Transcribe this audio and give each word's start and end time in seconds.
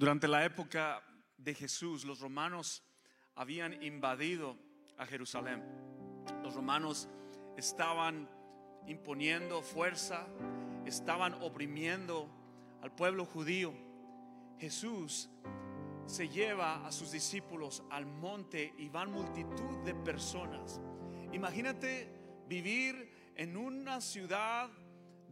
Durante 0.00 0.28
la 0.28 0.46
época 0.46 1.02
de 1.36 1.52
Jesús, 1.52 2.06
los 2.06 2.20
romanos 2.20 2.82
habían 3.34 3.82
invadido 3.82 4.56
a 4.96 5.04
Jerusalén. 5.04 5.62
Los 6.42 6.54
romanos 6.54 7.06
estaban 7.58 8.26
imponiendo 8.86 9.60
fuerza, 9.60 10.26
estaban 10.86 11.34
oprimiendo 11.42 12.30
al 12.80 12.94
pueblo 12.94 13.26
judío. 13.26 13.74
Jesús 14.58 15.28
se 16.06 16.30
lleva 16.30 16.86
a 16.86 16.92
sus 16.92 17.12
discípulos 17.12 17.82
al 17.90 18.06
monte 18.06 18.72
y 18.78 18.88
van 18.88 19.12
multitud 19.12 19.84
de 19.84 19.94
personas. 19.94 20.80
Imagínate 21.34 22.10
vivir 22.48 23.34
en 23.36 23.54
una 23.54 24.00
ciudad 24.00 24.70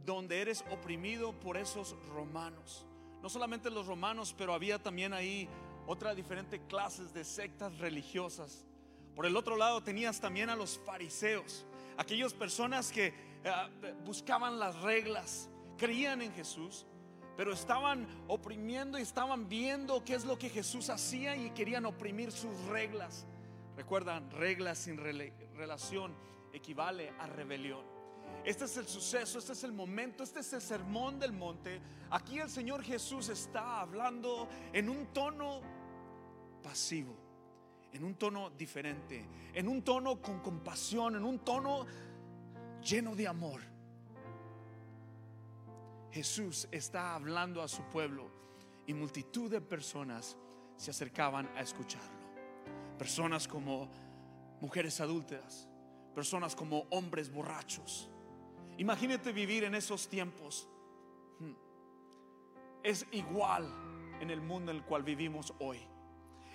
donde 0.05 0.43
eres 0.43 0.63
oprimido 0.71 1.41
por 1.41 1.57
esos 1.57 1.97
romanos. 2.09 2.88
No 3.23 3.29
solamente 3.29 3.71
los 3.71 3.87
romanos, 3.87 4.35
pero 4.37 4.55
había 4.55 4.81
también 4.83 5.13
ahí 5.13 5.49
otras 5.87 6.15
diferentes 6.15 6.61
clases 6.69 7.13
de 7.13 7.25
sectas 7.25 7.77
religiosas. 7.79 8.65
Por 9.15 9.27
el 9.27 9.37
otro 9.37 9.57
lado 9.57 9.83
tenías 9.83 10.21
también 10.21 10.51
a 10.51 10.57
los 10.57 10.79
fariseos, 10.79 11.67
aquellas 11.97 12.33
personas 12.33 12.93
que 12.93 13.07
eh, 13.45 13.95
buscaban 14.05 14.59
las 14.59 14.81
reglas, 14.83 15.49
creían 15.77 16.23
en 16.23 16.33
Jesús, 16.33 16.87
pero 17.37 17.53
estaban 17.53 18.07
oprimiendo 18.27 18.99
y 18.99 19.03
estaban 19.03 19.49
viendo 19.49 20.05
qué 20.05 20.15
es 20.15 20.25
lo 20.25 20.39
que 20.39 20.51
Jesús 20.51 20.91
hacía 20.91 21.37
y 21.37 21.51
querían 21.51 21.87
oprimir 21.87 22.33
sus 22.33 22.53
reglas. 22.67 23.27
Recuerdan, 23.77 24.31
reglas 24.33 24.79
sin 24.79 24.97
relación 24.97 26.15
equivale 26.53 27.11
a 27.19 27.27
rebelión. 27.27 27.98
Este 28.49 28.65
es 28.65 28.79
el 28.79 28.89
suceso, 28.89 29.39
este 29.39 29.53
es 29.53 29.63
el 29.65 29.73
momento, 29.73 30.23
este 30.23 30.41
es 30.41 30.51
el 30.55 30.63
sermón 30.63 31.19
del 31.19 31.33
monte. 31.33 31.83
Aquí 32.09 32.39
el 32.39 32.49
Señor 32.49 32.83
Jesús 32.83 33.29
está 33.29 33.83
hablando 33.83 34.49
en 34.73 34.89
un 34.89 35.09
tono 35.13 35.61
pasivo, 36.63 37.15
en 37.93 38.05
un 38.05 38.15
tono 38.15 38.49
diferente, 38.49 39.23
en 39.53 39.69
un 39.69 39.83
tono 39.83 40.23
con 40.23 40.41
compasión, 40.41 41.17
en 41.17 41.25
un 41.25 41.41
tono 41.41 41.85
lleno 42.81 43.15
de 43.15 43.29
amor. 43.29 43.61
Jesús 46.11 46.69
está 46.71 47.17
hablando 47.17 47.61
a 47.61 47.69
su 47.69 47.83
pueblo 47.83 48.31
y 48.87 48.95
multitud 48.95 49.51
de 49.51 49.61
personas 49.61 50.39
se 50.75 50.91
acercaban 50.91 51.51
a 51.55 51.61
escucharlo. 51.61 52.19
Personas 52.97 53.47
como 53.47 53.91
mujeres 54.63 55.03
adúlteras, 55.03 55.69
personas 56.15 56.57
como 56.57 56.87
hombres 56.89 57.31
borrachos. 57.31 58.11
Imagínate 58.79 59.33
vivir 59.33 59.65
en 59.65 59.75
esos 59.75 60.09
tiempos. 60.09 60.69
Hmm. 61.41 61.55
Es 62.83 63.05
igual 63.11 63.69
en 64.21 64.31
el 64.31 64.41
mundo 64.41 64.71
en 64.71 64.79
el 64.79 64.85
cual 64.85 65.03
vivimos 65.03 65.53
hoy. 65.59 65.81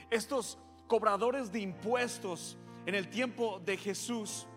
Estos 0.09 0.57
cobradores 0.87 1.51
de 1.51 1.59
impuestos 1.59 2.57
en 2.85 2.95
el 2.95 3.09
tiempo 3.09 3.59
de 3.59 3.75
Jesús 3.75 4.47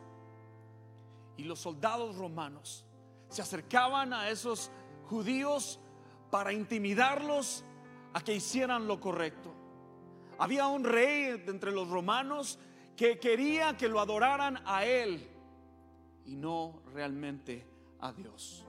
y 1.37 1.43
los 1.43 1.59
soldados 1.59 2.17
romanos 2.17 2.87
se 3.29 3.43
acercaban 3.43 4.13
a 4.13 4.31
esos 4.31 4.71
judíos 5.09 5.81
para 6.31 6.53
intimidarlos 6.53 7.65
a 8.13 8.21
que 8.21 8.35
hicieran 8.35 8.87
lo 8.87 9.01
correcto. 9.01 9.53
Había 10.39 10.69
un 10.69 10.85
rey 10.85 11.43
entre 11.47 11.73
los 11.73 11.89
romanos 11.89 12.61
que 12.97 13.19
quería 13.19 13.77
que 13.77 13.89
lo 13.89 14.01
adoraran 14.01 14.63
a 14.65 14.85
él 14.85 15.36
y 16.27 16.37
no 16.37 16.83
realmente 16.93 17.67
a 18.01 18.13
Dios. 18.13 18.67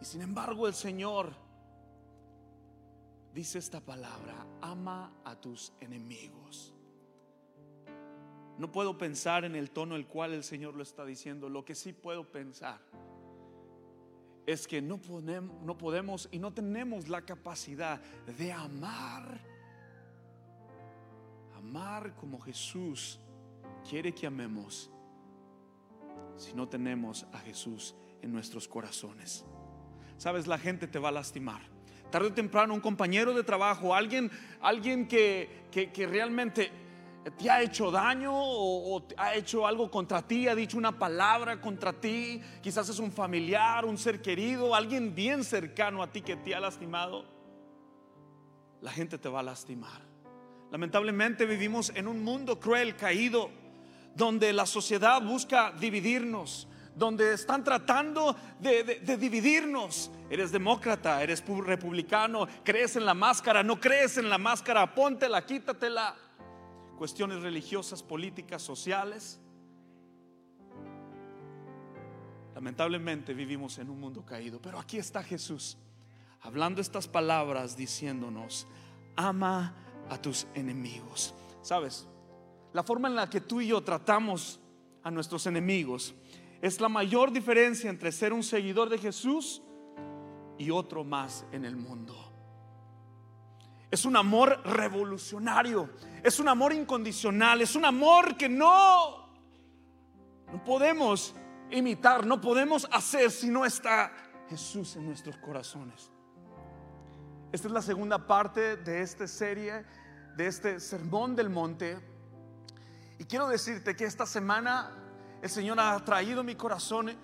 Y 0.00 0.04
sin 0.04 0.22
embargo 0.22 0.66
el 0.66 0.74
Señor 0.74 1.32
dice 3.32 3.58
esta 3.58 3.80
palabra, 3.80 4.46
ama 4.60 5.12
a 5.24 5.36
tus 5.36 5.72
enemigos. 5.80 6.74
No 8.58 8.70
puedo 8.70 8.96
pensar 8.96 9.44
en 9.44 9.56
el 9.56 9.70
tono 9.70 9.96
el 9.96 10.06
cual 10.06 10.32
el 10.32 10.44
Señor 10.44 10.74
lo 10.74 10.82
está 10.82 11.04
diciendo. 11.04 11.48
Lo 11.48 11.64
que 11.64 11.74
sí 11.74 11.92
puedo 11.92 12.30
pensar 12.30 12.80
es 14.46 14.66
que 14.68 14.80
no 14.80 15.00
no 15.62 15.76
podemos 15.76 16.28
y 16.30 16.38
no 16.38 16.52
tenemos 16.52 17.08
la 17.08 17.22
capacidad 17.22 18.00
de 18.26 18.52
amar. 18.52 19.40
Amar 21.56 22.14
como 22.14 22.38
Jesús 22.40 23.18
quiere 23.88 24.14
que 24.14 24.26
amemos 24.26 24.90
si 26.36 26.54
no 26.54 26.68
tenemos 26.68 27.26
a 27.32 27.38
Jesús 27.38 27.94
en 28.22 28.32
nuestros 28.32 28.68
corazones. 28.68 29.44
Sabes, 30.16 30.46
la 30.46 30.58
gente 30.58 30.86
te 30.86 30.98
va 30.98 31.08
a 31.08 31.12
lastimar. 31.12 31.60
Tarde 32.10 32.28
o 32.28 32.32
temprano 32.32 32.74
un 32.74 32.80
compañero 32.80 33.34
de 33.34 33.42
trabajo, 33.42 33.94
alguien, 33.94 34.30
alguien 34.60 35.08
que, 35.08 35.66
que, 35.70 36.06
realmente 36.06 36.70
te 37.36 37.50
ha 37.50 37.60
hecho 37.62 37.90
daño 37.90 38.30
o, 38.32 39.04
ha 39.16 39.34
hecho 39.34 39.66
algo 39.66 39.90
contra 39.90 40.22
ti, 40.22 40.46
ha 40.46 40.54
dicho 40.54 40.78
una 40.78 40.96
palabra 40.96 41.60
contra 41.60 41.92
ti, 41.92 42.40
quizás 42.62 42.88
es 42.88 42.98
un 43.00 43.10
familiar, 43.10 43.84
un 43.84 43.98
ser 43.98 44.22
querido, 44.22 44.74
alguien 44.74 45.14
bien 45.14 45.42
cercano 45.42 46.02
a 46.02 46.12
ti 46.12 46.22
que 46.22 46.36
te 46.36 46.54
ha 46.54 46.60
lastimado, 46.60 47.24
la 48.80 48.92
gente 48.92 49.18
te 49.18 49.28
va 49.28 49.40
a 49.40 49.42
lastimar. 49.42 50.02
Lamentablemente 50.70 51.46
vivimos 51.46 51.90
en 51.96 52.06
un 52.06 52.22
mundo 52.22 52.60
cruel, 52.60 52.94
caído, 52.96 53.50
donde 54.16 54.52
la 54.52 54.66
sociedad 54.66 55.20
busca 55.22 55.72
dividirnos, 55.72 56.68
donde 56.94 57.34
están 57.34 57.64
tratando 57.64 58.36
de, 58.60 59.00
dividirnos. 59.18 60.10
Eres 60.30 60.52
demócrata, 60.52 61.22
eres 61.22 61.44
republicano, 61.46 62.46
crees 62.64 62.96
en 62.96 63.04
la 63.04 63.14
máscara, 63.14 63.62
no 63.62 63.80
crees 63.80 64.16
en 64.18 64.28
la 64.28 64.38
máscara, 64.38 64.94
póntela, 64.94 65.44
quítatela 65.44 66.16
cuestiones 66.96 67.42
religiosas, 67.42 68.02
políticas, 68.02 68.62
sociales. 68.62 69.40
Lamentablemente 72.54 73.34
vivimos 73.34 73.78
en 73.78 73.90
un 73.90 73.98
mundo 73.98 74.24
caído, 74.24 74.62
pero 74.62 74.78
aquí 74.78 74.98
está 74.98 75.22
Jesús 75.22 75.76
hablando 76.44 76.80
estas 76.80 77.08
palabras 77.08 77.76
diciéndonos, 77.76 78.66
ama 79.16 79.74
a 80.10 80.20
tus 80.20 80.46
enemigos. 80.54 81.34
¿Sabes? 81.62 82.06
La 82.74 82.82
forma 82.82 83.06
en 83.06 83.14
la 83.14 83.30
que 83.30 83.40
tú 83.40 83.60
y 83.60 83.68
yo 83.68 83.82
tratamos 83.82 84.60
a 85.04 85.10
nuestros 85.10 85.46
enemigos 85.46 86.12
es 86.60 86.80
la 86.80 86.88
mayor 86.88 87.30
diferencia 87.30 87.88
entre 87.88 88.10
ser 88.10 88.32
un 88.32 88.42
seguidor 88.42 88.88
de 88.88 88.98
Jesús 88.98 89.62
y 90.58 90.70
otro 90.70 91.04
más 91.04 91.46
en 91.52 91.64
el 91.64 91.76
mundo. 91.76 92.14
Es 93.92 94.04
un 94.04 94.16
amor 94.16 94.60
revolucionario. 94.64 95.88
Es 96.24 96.40
un 96.40 96.48
amor 96.48 96.72
incondicional. 96.72 97.62
Es 97.62 97.76
un 97.76 97.84
amor 97.84 98.36
que 98.36 98.48
no, 98.48 99.28
no 100.52 100.64
podemos 100.64 101.32
imitar, 101.70 102.26
no 102.26 102.40
podemos 102.40 102.88
hacer 102.90 103.30
si 103.30 103.50
no 103.50 103.64
está 103.64 104.12
Jesús 104.50 104.96
en 104.96 105.06
nuestros 105.06 105.36
corazones. 105.36 106.10
Esta 107.52 107.68
es 107.68 107.72
la 107.72 107.82
segunda 107.82 108.26
parte 108.26 108.78
de 108.78 109.00
esta 109.00 109.28
serie, 109.28 109.84
de 110.36 110.48
este 110.48 110.80
sermón 110.80 111.36
del 111.36 111.50
monte. 111.50 112.13
Y 113.18 113.24
quiero 113.24 113.48
decirte 113.48 113.94
que 113.94 114.04
esta 114.04 114.26
semana 114.26 114.90
el 115.42 115.50
Señor 115.50 115.78
ha 115.80 116.02
traído 116.04 116.42
mi 116.42 116.54
corazón 116.54 117.16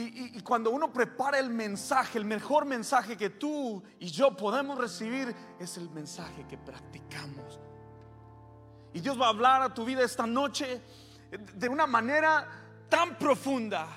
y, 0.00 0.40
cuando 0.42 0.70
uno 0.70 0.92
prepara 0.92 1.40
el 1.40 1.50
mensaje, 1.50 2.18
el 2.18 2.24
mejor 2.24 2.64
mensaje 2.64 3.16
que 3.16 3.30
tú 3.30 3.82
y 3.98 4.06
yo 4.06 4.36
podemos 4.36 4.78
recibir 4.78 5.34
es 5.58 5.76
el 5.76 5.90
mensaje 5.90 6.46
que 6.46 6.56
practicamos. 6.56 7.58
Y 8.92 9.00
Dios 9.00 9.20
va 9.20 9.26
a 9.26 9.30
hablar 9.30 9.60
a 9.60 9.74
tu 9.74 9.84
vida 9.84 10.04
esta 10.04 10.24
noche 10.24 10.80
de 11.54 11.68
una 11.68 11.88
manera 11.88 12.46
tan 12.88 13.18
profunda 13.18 13.88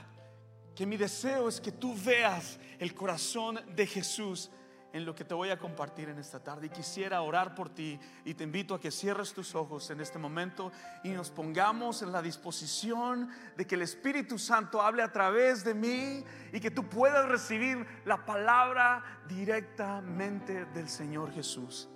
que 0.74 0.88
mi 0.88 0.98
deseo 0.98 1.48
es 1.48 1.62
que 1.62 1.72
tú 1.72 1.96
veas 2.04 2.60
el 2.80 2.96
corazón 2.96 3.60
de 3.76 3.86
Jesús 3.86 4.50
en 4.94 5.06
lo 5.06 5.16
que 5.16 5.24
te 5.24 5.34
voy 5.34 5.50
a 5.50 5.58
compartir 5.58 6.10
en 6.10 6.20
esta 6.20 6.40
tarde. 6.40 6.68
Y 6.68 6.70
quisiera 6.70 7.22
orar 7.22 7.56
por 7.56 7.70
ti 7.70 8.00
y 8.26 8.34
te 8.34 8.44
invito 8.44 8.76
a 8.76 8.80
que 8.80 8.92
cierres 8.92 9.34
tus 9.34 9.56
ojos 9.56 9.90
en 9.90 10.02
este 10.02 10.20
momento 10.20 10.72
y 11.04 11.10
nos 11.10 11.30
pongamos 11.30 12.02
en 12.02 12.12
la 12.12 12.22
disposición 12.22 13.30
de 13.56 13.66
que 13.66 13.76
el 13.76 13.84
Espíritu 13.84 14.38
Santo 14.38 14.82
hable 14.82 15.04
a 15.04 15.12
través 15.12 15.64
de 15.64 15.74
mí 15.74 16.24
y 16.52 16.60
que 16.60 16.72
tú 16.72 16.88
puedas 16.88 17.28
recibir 17.28 17.86
la 18.06 18.26
palabra 18.26 19.04
directamente 19.28 20.66
del 20.66 20.90
Señor 20.90 21.32
Jesús. 21.32 21.88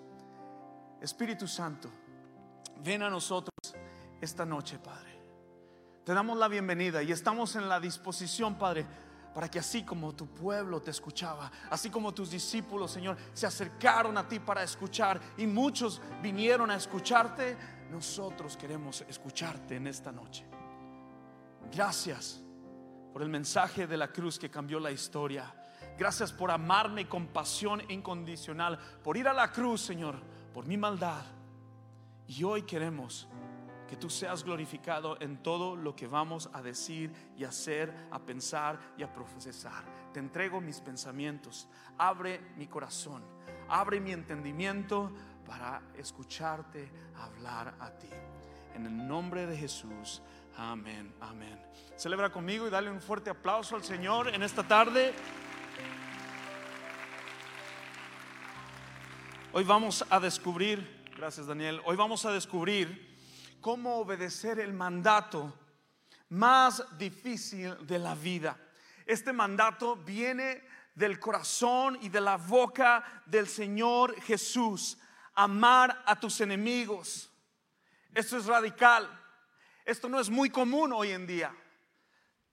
Espíritu 1.01 1.47
Santo, 1.47 1.89
ven 2.83 3.03
a 3.03 3.09
nosotros 3.09 3.75
esta 4.21 4.45
noche, 4.45 4.79
Padre. 4.79 5.13
Te 6.03 6.13
damos 6.13 6.37
la 6.37 6.47
bienvenida 6.47 7.01
y 7.01 7.11
estamos 7.11 7.55
en 7.55 7.67
la 7.67 7.79
disposición, 7.79 8.55
Padre 8.55 8.85
para 9.35 9.51
que 9.51 9.59
así 9.59 9.83
como 9.83 10.15
tu 10.15 10.27
pueblo 10.27 10.81
te 10.81 10.91
escuchaba, 10.91 11.51
así 11.69 11.89
como 11.89 12.13
tus 12.13 12.31
discípulos, 12.31 12.89
Señor, 12.89 13.17
se 13.33 13.45
acercaron 13.45 14.17
a 14.17 14.25
ti 14.25 14.39
para 14.39 14.63
escuchar 14.63 15.19
y 15.35 15.45
muchos 15.45 16.01
vinieron 16.21 16.71
a 16.71 16.77
escucharte, 16.77 17.57
nosotros 17.91 18.55
queremos 18.55 19.01
escucharte 19.01 19.75
en 19.75 19.87
esta 19.87 20.09
noche. 20.13 20.45
Gracias 21.69 22.41
por 23.11 23.23
el 23.23 23.27
mensaje 23.27 23.87
de 23.87 23.97
la 23.97 24.07
cruz 24.07 24.39
que 24.39 24.49
cambió 24.49 24.79
la 24.79 24.91
historia. 24.91 25.53
Gracias 25.97 26.31
por 26.31 26.49
amarme 26.49 27.09
con 27.09 27.27
pasión 27.27 27.81
incondicional, 27.89 28.79
por 29.03 29.17
ir 29.17 29.27
a 29.27 29.33
la 29.33 29.51
cruz, 29.51 29.81
Señor, 29.81 30.15
por 30.53 30.65
mi 30.65 30.77
maldad. 30.77 31.25
Y 32.25 32.41
hoy 32.45 32.61
queremos 32.61 33.27
que 33.95 34.01
tú 34.01 34.09
seas 34.09 34.43
glorificado 34.43 35.17
en 35.21 35.41
todo 35.41 35.73
lo 35.73 35.95
que 35.95 36.05
vamos 36.05 36.49
a 36.51 36.61
decir 36.61 37.13
y 37.37 37.45
hacer, 37.45 37.93
a 38.11 38.19
pensar 38.19 38.77
y 38.97 39.03
a 39.03 39.13
procesar. 39.13 39.85
Te 40.11 40.19
entrego 40.19 40.59
mis 40.59 40.81
pensamientos, 40.81 41.69
abre 41.97 42.41
mi 42.57 42.67
corazón, 42.67 43.23
abre 43.69 44.01
mi 44.01 44.11
entendimiento 44.11 45.13
para 45.47 45.81
escucharte 45.97 46.91
hablar 47.15 47.73
a 47.79 47.89
ti. 47.91 48.09
En 48.73 48.85
el 48.85 49.07
nombre 49.07 49.47
de 49.47 49.55
Jesús, 49.55 50.21
amén, 50.57 51.13
amén. 51.21 51.57
Celebra 51.95 52.29
conmigo 52.29 52.67
y 52.67 52.71
dale 52.71 52.91
un 52.91 52.99
fuerte 52.99 53.29
aplauso 53.29 53.77
al 53.77 53.83
Señor 53.85 54.27
en 54.27 54.43
esta 54.43 54.67
tarde. 54.67 55.13
Hoy 59.53 59.63
vamos 59.63 60.03
a 60.09 60.19
descubrir, 60.19 61.05
gracias 61.15 61.47
Daniel, 61.47 61.79
hoy 61.85 61.95
vamos 61.95 62.25
a 62.25 62.33
descubrir 62.33 63.14
cómo 63.61 63.97
obedecer 63.97 64.59
el 64.59 64.73
mandato 64.73 65.53
más 66.29 66.83
difícil 66.97 67.85
de 67.85 67.99
la 67.99 68.15
vida. 68.15 68.57
Este 69.05 69.31
mandato 69.31 69.95
viene 69.95 70.63
del 70.93 71.19
corazón 71.19 71.97
y 72.01 72.09
de 72.09 72.21
la 72.21 72.37
boca 72.37 73.21
del 73.25 73.47
Señor 73.47 74.19
Jesús. 74.21 74.97
Amar 75.33 76.03
a 76.05 76.19
tus 76.19 76.39
enemigos. 76.41 77.29
Esto 78.13 78.37
es 78.37 78.45
radical. 78.45 79.09
Esto 79.83 80.09
no 80.09 80.19
es 80.19 80.29
muy 80.29 80.49
común 80.49 80.93
hoy 80.93 81.11
en 81.11 81.27
día. 81.27 81.55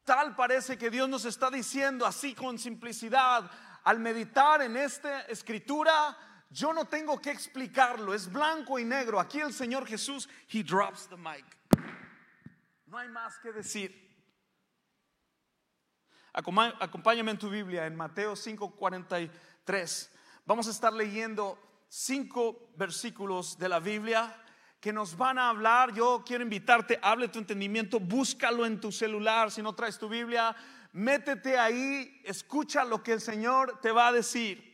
Tal 0.04 0.34
parece 0.34 0.76
que 0.76 0.90
Dios 0.90 1.08
nos 1.08 1.24
está 1.24 1.50
diciendo 1.50 2.04
así 2.04 2.34
con 2.34 2.58
simplicidad 2.58 3.48
al 3.84 4.00
meditar 4.00 4.62
en 4.62 4.76
esta 4.76 5.22
escritura 5.22 6.16
yo 6.52 6.72
no 6.72 6.84
tengo 6.84 7.20
que 7.20 7.30
explicarlo, 7.30 8.12
es 8.12 8.30
blanco 8.30 8.78
y 8.78 8.84
negro. 8.84 9.18
Aquí 9.18 9.40
el 9.40 9.52
Señor 9.52 9.86
Jesús, 9.86 10.28
he 10.52 10.62
drops 10.62 11.08
the 11.08 11.16
mic. 11.16 11.44
No 12.86 12.98
hay 12.98 13.08
más 13.08 13.38
que 13.38 13.52
decir. 13.52 14.02
Acompáñame 16.34 17.30
en 17.30 17.38
tu 17.38 17.48
Biblia 17.48 17.86
en 17.86 17.96
Mateo 17.96 18.36
5:43. 18.36 20.10
Vamos 20.44 20.66
a 20.66 20.70
estar 20.70 20.92
leyendo 20.92 21.58
cinco 21.88 22.70
versículos 22.76 23.58
de 23.58 23.68
la 23.68 23.80
Biblia 23.80 24.36
que 24.80 24.92
nos 24.92 25.16
van 25.16 25.38
a 25.38 25.48
hablar. 25.48 25.94
Yo 25.94 26.22
quiero 26.26 26.42
invitarte, 26.42 26.98
hable 27.02 27.28
tu 27.28 27.38
entendimiento, 27.38 27.98
búscalo 27.98 28.66
en 28.66 28.80
tu 28.80 28.92
celular 28.92 29.50
si 29.50 29.62
no 29.62 29.74
traes 29.74 29.98
tu 29.98 30.08
Biblia, 30.08 30.54
métete 30.92 31.58
ahí, 31.58 32.20
escucha 32.24 32.84
lo 32.84 33.02
que 33.02 33.12
el 33.12 33.20
Señor 33.20 33.78
te 33.80 33.92
va 33.92 34.08
a 34.08 34.12
decir 34.12 34.71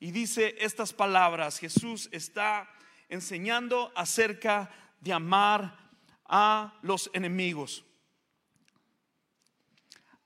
y 0.00 0.10
dice 0.10 0.54
estas 0.58 0.92
palabras. 0.92 1.58
Jesús 1.58 2.08
está 2.12 2.68
enseñando 3.08 3.92
acerca 3.96 4.70
de 5.00 5.12
amar 5.12 5.76
a 6.24 6.78
los 6.82 7.10
enemigos. 7.12 7.84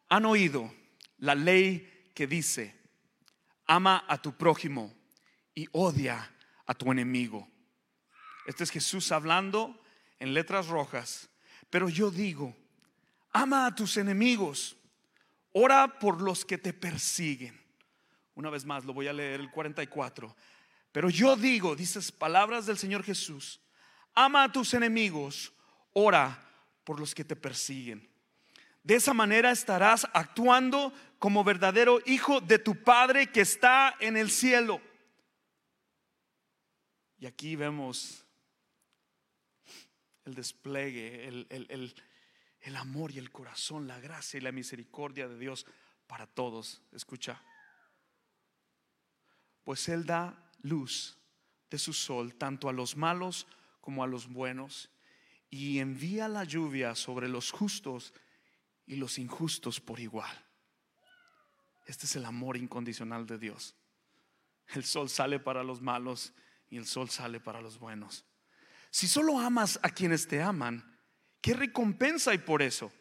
Han 0.08 0.26
oído 0.26 0.72
la 1.18 1.34
ley 1.34 2.10
que 2.14 2.26
dice, 2.26 2.76
ama 3.66 4.04
a 4.08 4.20
tu 4.20 4.36
prójimo 4.36 4.92
y 5.54 5.66
odia 5.72 6.34
a 6.66 6.74
tu 6.74 6.90
enemigo. 6.90 7.48
Este 8.46 8.64
es 8.64 8.70
Jesús 8.70 9.12
hablando 9.12 9.80
en 10.18 10.34
letras 10.34 10.66
rojas. 10.66 11.30
Pero 11.70 11.88
yo 11.88 12.10
digo, 12.10 12.54
ama 13.32 13.66
a 13.66 13.74
tus 13.74 13.96
enemigos, 13.96 14.76
ora 15.52 15.98
por 15.98 16.20
los 16.20 16.44
que 16.44 16.58
te 16.58 16.72
persiguen. 16.72 17.61
Una 18.34 18.50
vez 18.50 18.64
más, 18.64 18.84
lo 18.84 18.92
voy 18.92 19.08
a 19.08 19.12
leer 19.12 19.40
el 19.40 19.50
44. 19.50 20.34
Pero 20.90 21.10
yo 21.10 21.36
digo, 21.36 21.74
dices 21.74 22.12
palabras 22.12 22.66
del 22.66 22.78
Señor 22.78 23.02
Jesús, 23.02 23.60
ama 24.14 24.44
a 24.44 24.52
tus 24.52 24.74
enemigos, 24.74 25.52
ora 25.92 26.42
por 26.84 27.00
los 27.00 27.14
que 27.14 27.24
te 27.24 27.36
persiguen. 27.36 28.08
De 28.82 28.96
esa 28.96 29.14
manera 29.14 29.50
estarás 29.50 30.06
actuando 30.12 30.92
como 31.18 31.44
verdadero 31.44 32.00
hijo 32.04 32.40
de 32.40 32.58
tu 32.58 32.82
Padre 32.82 33.30
que 33.30 33.40
está 33.42 33.96
en 34.00 34.16
el 34.16 34.30
cielo. 34.30 34.80
Y 37.18 37.26
aquí 37.26 37.54
vemos 37.54 38.26
el 40.24 40.34
despliegue, 40.34 41.28
el, 41.28 41.46
el, 41.50 41.94
el 42.60 42.76
amor 42.76 43.12
y 43.12 43.18
el 43.18 43.30
corazón, 43.30 43.86
la 43.86 44.00
gracia 44.00 44.38
y 44.38 44.40
la 44.40 44.52
misericordia 44.52 45.28
de 45.28 45.38
Dios 45.38 45.66
para 46.06 46.26
todos. 46.26 46.82
Escucha 46.92 47.40
pues 49.64 49.88
Él 49.88 50.06
da 50.06 50.50
luz 50.62 51.18
de 51.70 51.78
su 51.78 51.92
sol 51.92 52.34
tanto 52.34 52.68
a 52.68 52.72
los 52.72 52.96
malos 52.96 53.46
como 53.80 54.04
a 54.04 54.06
los 54.06 54.28
buenos 54.28 54.90
y 55.50 55.78
envía 55.78 56.28
la 56.28 56.44
lluvia 56.44 56.94
sobre 56.94 57.28
los 57.28 57.50
justos 57.50 58.14
y 58.86 58.96
los 58.96 59.18
injustos 59.18 59.80
por 59.80 60.00
igual. 60.00 60.30
Este 61.86 62.06
es 62.06 62.16
el 62.16 62.24
amor 62.24 62.56
incondicional 62.56 63.26
de 63.26 63.38
Dios. 63.38 63.74
El 64.68 64.84
sol 64.84 65.10
sale 65.10 65.38
para 65.38 65.62
los 65.62 65.80
malos 65.80 66.32
y 66.70 66.76
el 66.76 66.86
sol 66.86 67.10
sale 67.10 67.40
para 67.40 67.60
los 67.60 67.78
buenos. 67.78 68.24
Si 68.90 69.08
solo 69.08 69.38
amas 69.38 69.78
a 69.82 69.90
quienes 69.90 70.28
te 70.28 70.42
aman, 70.42 70.98
¿qué 71.40 71.54
recompensa 71.54 72.30
hay 72.30 72.38
por 72.38 72.62
eso? 72.62 72.92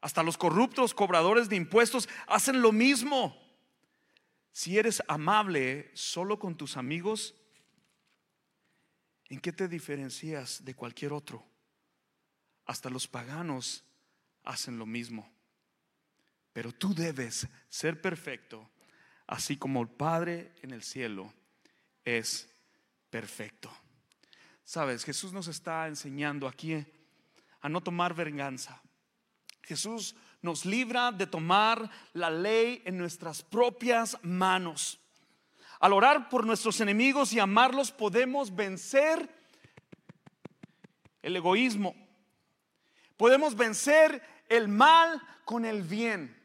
Hasta 0.00 0.22
los 0.22 0.38
corruptos 0.38 0.94
cobradores 0.94 1.48
de 1.48 1.56
impuestos 1.56 2.08
hacen 2.26 2.62
lo 2.62 2.72
mismo. 2.72 3.36
Si 4.52 4.78
eres 4.78 5.02
amable 5.08 5.90
solo 5.94 6.38
con 6.38 6.56
tus 6.56 6.76
amigos, 6.76 7.34
¿en 9.28 9.40
qué 9.40 9.52
te 9.52 9.68
diferencias 9.68 10.64
de 10.64 10.74
cualquier 10.74 11.12
otro? 11.12 11.46
Hasta 12.66 12.90
los 12.90 13.06
paganos 13.06 13.84
hacen 14.44 14.78
lo 14.78 14.86
mismo. 14.86 15.30
Pero 16.52 16.72
tú 16.72 16.94
debes 16.94 17.46
ser 17.68 18.00
perfecto, 18.00 18.68
así 19.26 19.56
como 19.56 19.82
el 19.82 19.88
Padre 19.88 20.52
en 20.62 20.72
el 20.72 20.82
cielo 20.82 21.32
es 22.04 22.48
perfecto. 23.08 23.72
Sabes, 24.64 25.04
Jesús 25.04 25.32
nos 25.32 25.48
está 25.48 25.86
enseñando 25.86 26.48
aquí 26.48 26.84
a 27.60 27.68
no 27.68 27.80
tomar 27.82 28.14
venganza. 28.14 28.82
Jesús 29.62 30.16
nos 30.42 30.64
libra 30.64 31.12
de 31.12 31.26
tomar 31.26 31.90
la 32.12 32.30
ley 32.30 32.82
en 32.84 32.98
nuestras 32.98 33.42
propias 33.42 34.16
manos. 34.22 34.98
Al 35.80 35.92
orar 35.92 36.28
por 36.28 36.46
nuestros 36.46 36.80
enemigos 36.80 37.32
y 37.32 37.40
amarlos 37.40 37.90
podemos 37.90 38.54
vencer 38.54 39.28
el 41.22 41.36
egoísmo. 41.36 41.94
Podemos 43.16 43.54
vencer 43.54 44.22
el 44.48 44.68
mal 44.68 45.22
con 45.44 45.64
el 45.64 45.82
bien. 45.82 46.36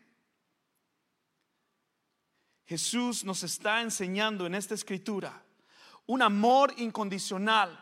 Jesús 2.66 3.24
nos 3.24 3.44
está 3.44 3.82
enseñando 3.82 4.46
en 4.46 4.56
esta 4.56 4.74
escritura 4.74 5.44
un 6.08 6.22
amor 6.22 6.74
incondicional. 6.78 7.82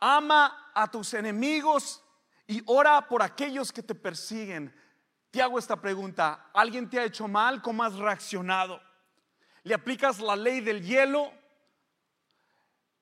Ama 0.00 0.70
a 0.74 0.90
tus 0.90 1.14
enemigos 1.14 2.02
y 2.46 2.62
ora 2.66 3.06
por 3.08 3.22
aquellos 3.22 3.72
que 3.72 3.82
te 3.82 3.94
persiguen. 3.94 4.74
Te 5.30 5.42
hago 5.42 5.58
esta 5.58 5.80
pregunta, 5.80 6.50
¿alguien 6.54 6.88
te 6.88 6.98
ha 6.98 7.04
hecho 7.04 7.28
mal? 7.28 7.60
¿Cómo 7.60 7.84
has 7.84 7.94
reaccionado? 7.96 8.80
¿Le 9.62 9.74
aplicas 9.74 10.20
la 10.20 10.34
ley 10.34 10.60
del 10.60 10.82
hielo? 10.82 11.30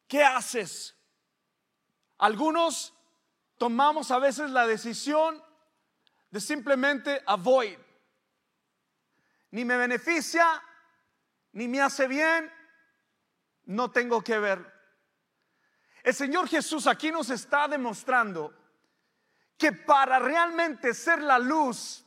¿Qué 0.08 0.24
haces? 0.24 0.96
Algunos 2.18 2.92
tomamos 3.58 4.10
a 4.10 4.18
veces 4.18 4.50
la 4.50 4.66
decisión 4.66 5.42
de 6.30 6.40
simplemente 6.40 7.22
avoid. 7.26 7.78
Ni 9.52 9.64
me 9.64 9.76
beneficia, 9.76 10.62
ni 11.52 11.68
me 11.68 11.80
hace 11.80 12.08
bien, 12.08 12.52
no 13.66 13.90
tengo 13.90 14.22
que 14.22 14.38
ver. 14.38 14.74
El 16.02 16.14
Señor 16.14 16.48
Jesús 16.48 16.86
aquí 16.86 17.10
nos 17.10 17.30
está 17.30 17.68
demostrando 17.68 18.52
que 19.56 19.72
para 19.72 20.18
realmente 20.18 20.92
ser 20.92 21.22
la 21.22 21.38
luz 21.38 22.05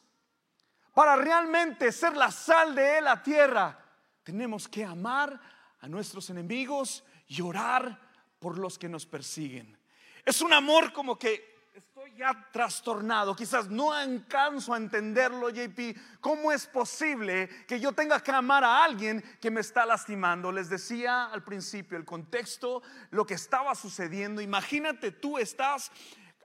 para 0.93 1.15
realmente 1.15 1.91
ser 1.91 2.15
la 2.15 2.31
sal 2.31 2.75
de 2.75 3.01
la 3.01 3.21
tierra, 3.21 3.77
tenemos 4.23 4.67
que 4.67 4.83
amar 4.83 5.39
a 5.81 5.87
nuestros 5.87 6.29
enemigos 6.29 7.03
y 7.27 7.41
orar 7.41 7.99
por 8.39 8.57
los 8.57 8.77
que 8.77 8.89
nos 8.89 9.05
persiguen. 9.05 9.77
Es 10.25 10.41
un 10.41 10.53
amor 10.53 10.91
como 10.93 11.17
que 11.17 11.49
estoy 11.73 12.13
ya 12.15 12.49
trastornado, 12.51 13.35
quizás 13.35 13.69
no 13.69 13.93
alcanzo 13.93 14.73
a 14.73 14.77
entenderlo, 14.77 15.49
JP. 15.49 15.97
¿Cómo 16.19 16.51
es 16.51 16.67
posible 16.67 17.49
que 17.67 17.79
yo 17.79 17.93
tenga 17.93 18.21
que 18.21 18.31
amar 18.31 18.63
a 18.63 18.83
alguien 18.83 19.23
que 19.39 19.51
me 19.51 19.61
está 19.61 19.85
lastimando? 19.85 20.51
Les 20.51 20.69
decía 20.69 21.25
al 21.25 21.43
principio 21.43 21.97
el 21.97 22.05
contexto, 22.05 22.81
lo 23.11 23.25
que 23.25 23.35
estaba 23.35 23.75
sucediendo. 23.75 24.41
Imagínate 24.41 25.11
tú 25.11 25.37
estás 25.37 25.91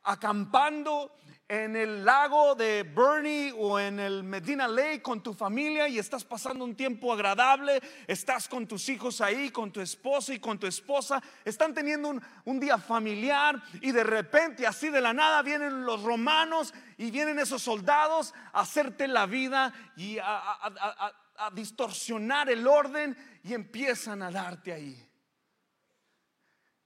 acampando 0.04 1.14
en 1.62 1.76
el 1.76 2.04
lago 2.04 2.56
de 2.56 2.82
Bernie 2.82 3.52
o 3.56 3.78
en 3.78 4.00
el 4.00 4.25
Medina 4.25 4.66
Lake 4.66 5.00
con 5.02 5.23
tu 5.23 5.32
familia 5.34 5.87
y 5.87 5.99
estás 5.99 6.25
pasando 6.25 6.64
un 6.64 6.75
tiempo 6.75 7.12
agradable, 7.12 7.80
estás 8.08 8.49
con 8.49 8.66
tus 8.66 8.88
hijos 8.88 9.20
ahí, 9.20 9.50
con 9.50 9.70
tu 9.70 9.80
esposo 9.80 10.32
y 10.32 10.40
con 10.40 10.58
tu 10.58 10.66
esposa, 10.66 11.23
están 11.44 11.73
teniendo 11.73 12.08
un, 12.08 12.23
un 12.44 12.58
día 12.58 12.76
familiar 12.78 13.62
y 13.80 13.92
de 13.92 14.02
repente 14.02 14.66
así 14.66 14.88
de 14.90 15.00
la 15.00 15.12
nada 15.12 15.42
vienen 15.42 15.84
los 15.84 16.02
romanos 16.02 16.75
y 16.99 17.12
vienen 17.12 17.38
esos 17.38 17.62
soldados 17.62 18.34
a 18.52 18.61
hacerte 18.61 19.06
la 19.06 19.26
vida 19.26 19.73
y 19.96 20.18
a, 20.18 20.25
a- 20.26 21.50
distorsionar 21.52 22.49
el 22.49 22.66
orden 22.66 23.16
y 23.42 23.54
empiezan 23.54 24.23
a 24.23 24.30
darte 24.30 24.73
ahí. 24.73 25.08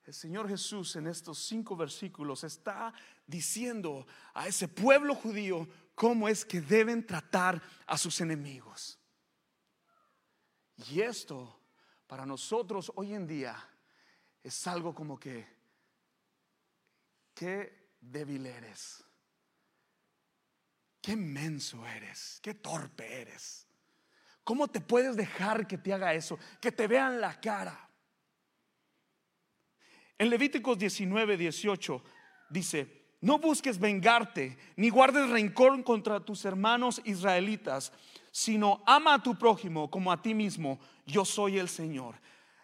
El 0.04 0.14
Señor 0.14 0.48
Jesús 0.48 0.96
en 0.96 1.06
estos 1.06 1.38
cinco 1.38 1.76
versículos 1.76 2.44
está 2.44 2.94
diciendo 3.28 4.06
a 4.34 4.48
ese 4.48 4.66
pueblo 4.66 5.14
judío 5.14 5.68
cómo 5.94 6.28
es 6.28 6.44
que 6.44 6.60
deben 6.60 7.06
tratar 7.06 7.62
a 7.86 7.96
sus 7.96 8.20
enemigos. 8.20 8.98
Y 10.90 11.02
esto 11.02 11.60
para 12.06 12.24
nosotros 12.24 12.90
hoy 12.96 13.14
en 13.14 13.26
día 13.26 13.56
es 14.42 14.66
algo 14.66 14.94
como 14.94 15.20
que, 15.20 15.46
qué 17.34 17.90
débil 18.00 18.46
eres, 18.46 19.04
qué 21.02 21.14
menso 21.14 21.86
eres, 21.86 22.40
qué 22.42 22.54
torpe 22.54 23.20
eres. 23.20 23.66
¿Cómo 24.42 24.68
te 24.68 24.80
puedes 24.80 25.14
dejar 25.14 25.66
que 25.66 25.76
te 25.76 25.92
haga 25.92 26.14
eso? 26.14 26.38
Que 26.58 26.72
te 26.72 26.86
vean 26.86 27.20
la 27.20 27.38
cara. 27.38 27.90
En 30.16 30.30
Levíticos 30.30 30.78
19, 30.78 31.36
18 31.36 32.02
dice, 32.48 32.97
no 33.20 33.38
busques 33.38 33.78
vengarte, 33.78 34.56
ni 34.76 34.90
guardes 34.90 35.28
rencor 35.30 35.82
contra 35.82 36.20
tus 36.20 36.44
hermanos 36.44 37.00
israelitas, 37.04 37.92
sino 38.30 38.82
ama 38.86 39.14
a 39.14 39.22
tu 39.22 39.36
prójimo 39.36 39.90
como 39.90 40.12
a 40.12 40.22
ti 40.22 40.34
mismo, 40.34 40.78
yo 41.06 41.24
soy 41.24 41.58
el 41.58 41.68
Señor. 41.68 42.14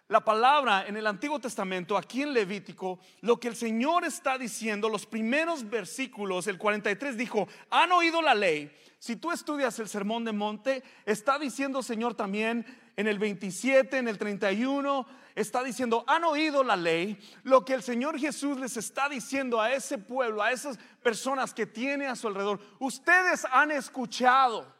La 0.09 0.23
palabra 0.23 0.87
en 0.87 0.99
el 0.99 1.07
Antiguo 1.07 1.41
Testamento, 1.41 1.97
aquí 1.97 2.23
en 2.23 2.35
Levítico, 2.35 3.01
lo 3.23 3.41
que 3.41 3.49
el 3.49 3.57
Señor 3.57 4.05
está 4.05 4.37
diciendo, 4.37 4.91
los 4.91 5.07
primeros 5.07 5.69
versículos, 5.69 6.47
el 6.47 6.59
43 6.59 7.17
dijo, 7.17 7.49
han 7.71 7.91
oído 7.91 8.21
la 8.21 8.35
ley. 8.35 8.71
Si 8.99 9.17
tú 9.17 9.33
estudias 9.33 9.79
el 9.79 9.89
Sermón 9.89 10.25
de 10.25 10.33
Monte, 10.33 10.83
está 11.07 11.39
diciendo 11.39 11.83
Señor 11.83 12.15
también 12.15 12.67
en 12.97 13.07
el 13.07 13.19
27, 13.19 13.97
en 13.97 14.09
el 14.09 14.19
31, 14.19 15.07
está 15.35 15.63
diciendo, 15.65 16.05
han 16.07 16.25
oído 16.25 16.63
la 16.63 16.77
ley, 16.77 17.19
lo 17.43 17.65
que 17.65 17.75
el 17.75 17.83
Señor 17.83 18.19
Jesús 18.19 18.59
les 18.59 18.77
está 18.77 19.09
diciendo 19.09 19.61
a 19.61 19.73
ese 19.73 19.99
pueblo, 19.99 20.43
a 20.43 20.53
esas 20.53 20.79
personas 21.03 21.53
que 21.53 21.67
tiene 21.67 22.07
a 22.07 22.17
su 22.17 22.29
alrededor, 22.29 22.61
ustedes 22.79 23.45
han 23.51 23.71
escuchado. 23.71 24.73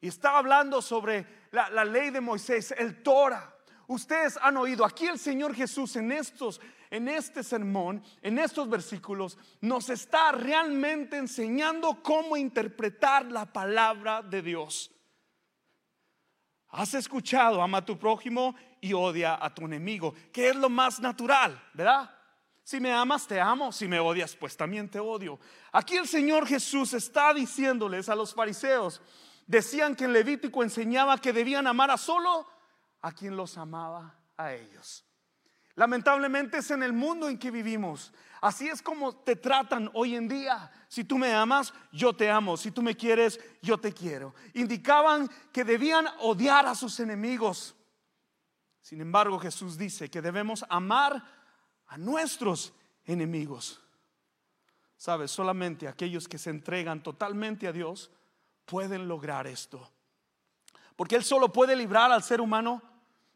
Y 0.00 0.08
estaba 0.08 0.38
hablando 0.38 0.82
sobre 0.82 1.26
la, 1.50 1.70
la 1.70 1.84
ley 1.84 2.10
de 2.10 2.20
Moisés, 2.20 2.74
el 2.76 3.02
Torah. 3.02 3.54
Ustedes 3.86 4.38
han 4.40 4.56
oído, 4.56 4.84
aquí 4.84 5.06
el 5.06 5.18
Señor 5.18 5.54
Jesús 5.54 5.96
en 5.96 6.12
estos, 6.12 6.60
en 6.90 7.08
este 7.08 7.42
sermón, 7.42 8.02
en 8.20 8.38
estos 8.38 8.68
versículos, 8.68 9.38
nos 9.60 9.90
está 9.90 10.32
realmente 10.32 11.16
enseñando 11.16 12.02
cómo 12.02 12.36
interpretar 12.36 13.30
la 13.30 13.52
palabra 13.52 14.22
de 14.22 14.42
Dios. 14.42 14.90
Has 16.72 16.94
escuchado, 16.94 17.62
ama 17.62 17.78
a 17.78 17.84
tu 17.84 17.98
prójimo 17.98 18.54
y 18.80 18.94
odia 18.94 19.38
a 19.40 19.54
tu 19.54 19.66
enemigo, 19.66 20.14
que 20.32 20.48
es 20.48 20.56
lo 20.56 20.70
más 20.70 21.00
natural, 21.00 21.62
¿verdad? 21.74 22.10
Si 22.64 22.80
me 22.80 22.92
amas, 22.92 23.26
te 23.26 23.40
amo. 23.40 23.72
Si 23.72 23.86
me 23.86 24.00
odias, 24.00 24.34
pues 24.36 24.56
también 24.56 24.88
te 24.88 24.98
odio. 24.98 25.38
Aquí 25.72 25.96
el 25.96 26.08
Señor 26.08 26.46
Jesús 26.46 26.94
está 26.94 27.34
diciéndoles 27.34 28.08
a 28.08 28.14
los 28.14 28.34
fariseos, 28.34 29.02
decían 29.46 29.94
que 29.94 30.04
en 30.04 30.12
Levítico 30.12 30.62
enseñaba 30.62 31.18
que 31.18 31.32
debían 31.32 31.66
amar 31.66 31.90
a 31.90 31.98
solo 31.98 32.46
a 33.02 33.12
quien 33.12 33.36
los 33.36 33.58
amaba 33.58 34.16
a 34.36 34.54
ellos. 34.54 35.04
Lamentablemente 35.74 36.58
es 36.58 36.70
en 36.70 36.82
el 36.82 36.92
mundo 36.92 37.28
en 37.28 37.38
que 37.38 37.50
vivimos. 37.50 38.12
Así 38.40 38.68
es 38.68 38.82
como 38.82 39.14
te 39.14 39.36
tratan 39.36 39.90
hoy 39.94 40.16
en 40.16 40.28
día. 40.28 40.70
Si 40.88 41.04
tú 41.04 41.16
me 41.16 41.32
amas, 41.32 41.72
yo 41.92 42.12
te 42.12 42.30
amo. 42.30 42.56
Si 42.56 42.70
tú 42.70 42.82
me 42.82 42.96
quieres, 42.96 43.40
yo 43.62 43.78
te 43.78 43.92
quiero. 43.92 44.34
Indicaban 44.54 45.30
que 45.52 45.64
debían 45.64 46.06
odiar 46.20 46.66
a 46.66 46.74
sus 46.74 47.00
enemigos. 47.00 47.74
Sin 48.82 49.00
embargo, 49.00 49.38
Jesús 49.38 49.78
dice 49.78 50.10
que 50.10 50.20
debemos 50.20 50.64
amar 50.68 51.24
a 51.86 51.96
nuestros 51.96 52.74
enemigos. 53.04 53.80
Sabes, 54.96 55.30
solamente 55.30 55.88
aquellos 55.88 56.28
que 56.28 56.38
se 56.38 56.50
entregan 56.50 57.02
totalmente 57.02 57.66
a 57.66 57.72
Dios 57.72 58.10
pueden 58.66 59.08
lograr 59.08 59.46
esto. 59.46 59.90
Porque 60.96 61.16
Él 61.16 61.24
solo 61.24 61.52
puede 61.52 61.74
librar 61.74 62.12
al 62.12 62.22
ser 62.22 62.40
humano 62.40 62.82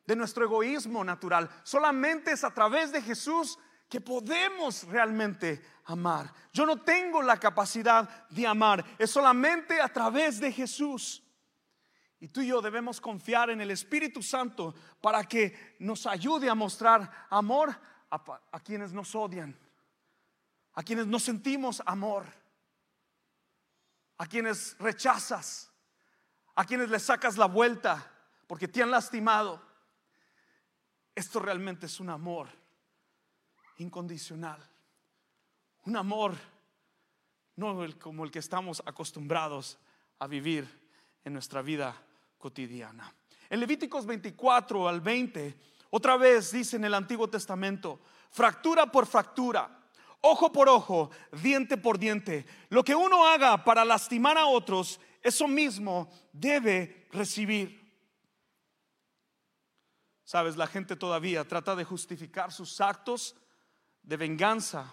de 0.07 0.17
nuestro 0.17 0.45
egoísmo 0.45 1.05
natural. 1.05 1.51
Solamente 1.65 2.33
es 2.33 2.45
a 2.45 2.55
través 2.55 2.93
de 2.93 3.03
Jesús 3.03 3.59
que 3.89 4.01
podemos 4.01 4.85
realmente 4.85 5.63
amar. 5.85 6.33
Yo 6.53 6.67
no 6.67 6.83
tengo 6.83 7.23
la 7.23 7.39
capacidad 7.39 8.27
de 8.29 8.47
amar, 8.47 8.85
es 8.99 9.11
solamente 9.11 9.81
a 9.81 9.89
través 9.89 10.41
de 10.41 10.53
Jesús. 10.53 11.23
Y 12.19 12.29
tú 12.29 12.41
y 12.41 12.49
yo 12.49 12.63
debemos 12.63 13.01
confiar 13.01 13.51
en 13.51 13.61
el 13.61 13.71
Espíritu 13.71 14.23
Santo 14.23 14.75
para 15.01 15.25
que 15.25 15.77
nos 15.79 16.07
ayude 16.07 16.49
a 16.49 16.55
mostrar 16.55 17.27
amor 17.29 17.79
a, 18.11 18.41
a 18.53 18.61
quienes 18.61 18.93
nos 18.93 19.15
odian, 19.15 19.57
a 20.73 20.83
quienes 20.83 21.07
no 21.07 21.19
sentimos 21.19 21.83
amor, 21.85 22.25
a 24.17 24.27
quienes 24.27 24.77
rechazas, 24.79 25.71
a 26.55 26.65
quienes 26.65 26.89
le 26.89 26.99
sacas 26.99 27.37
la 27.37 27.47
vuelta 27.47 28.11
porque 28.47 28.69
te 28.69 28.83
han 28.83 28.91
lastimado. 28.91 29.66
Esto 31.17 31.41
realmente 31.41 31.87
es 31.87 31.99
un 31.99 32.11
amor 32.11 32.49
incondicional. 33.79 34.63
Un 35.87 35.97
amor 35.97 36.37
no 37.57 37.75
como 37.99 38.25
el 38.25 38.31
que 38.31 38.39
estamos 38.39 38.83
acostumbrados 38.85 39.79
a 40.19 40.27
vivir 40.27 40.69
en 41.25 41.33
nuestra 41.33 41.63
vida 41.63 41.97
cotidiana. 42.37 43.15
En 43.49 43.61
Levíticos 43.61 44.05
24 44.05 44.87
al 44.87 45.01
20, 45.01 45.59
otra 45.89 46.19
vez 46.19 46.53
dice 46.53 46.77
en 46.77 46.85
el 46.85 46.93
Antiguo 46.93 47.31
Testamento, 47.31 48.03
fractura 48.31 48.93
por 48.93 49.07
fractura, 49.07 49.89
ojo 50.21 50.53
por 50.53 50.69
ojo, 50.69 51.11
diente 51.43 51.79
por 51.79 51.99
diente. 51.99 52.45
Lo 52.69 52.85
que 52.85 52.95
uno 52.95 53.25
haga 53.25 53.65
para 53.65 53.87
lastimar 53.87 54.37
a 54.37 54.49
otros, 54.49 55.01
eso 55.23 55.49
mismo 55.49 56.11
debe 56.31 57.09
recibir. 57.11 57.86
Sabes, 60.27 60.57
la 60.57 60.67
gente 60.67 60.97
todavía 60.97 61.45
trata 61.45 61.77
de 61.77 61.85
justificar 61.85 62.51
sus 62.51 62.81
actos 62.81 63.37
de 64.03 64.17
venganza 64.17 64.93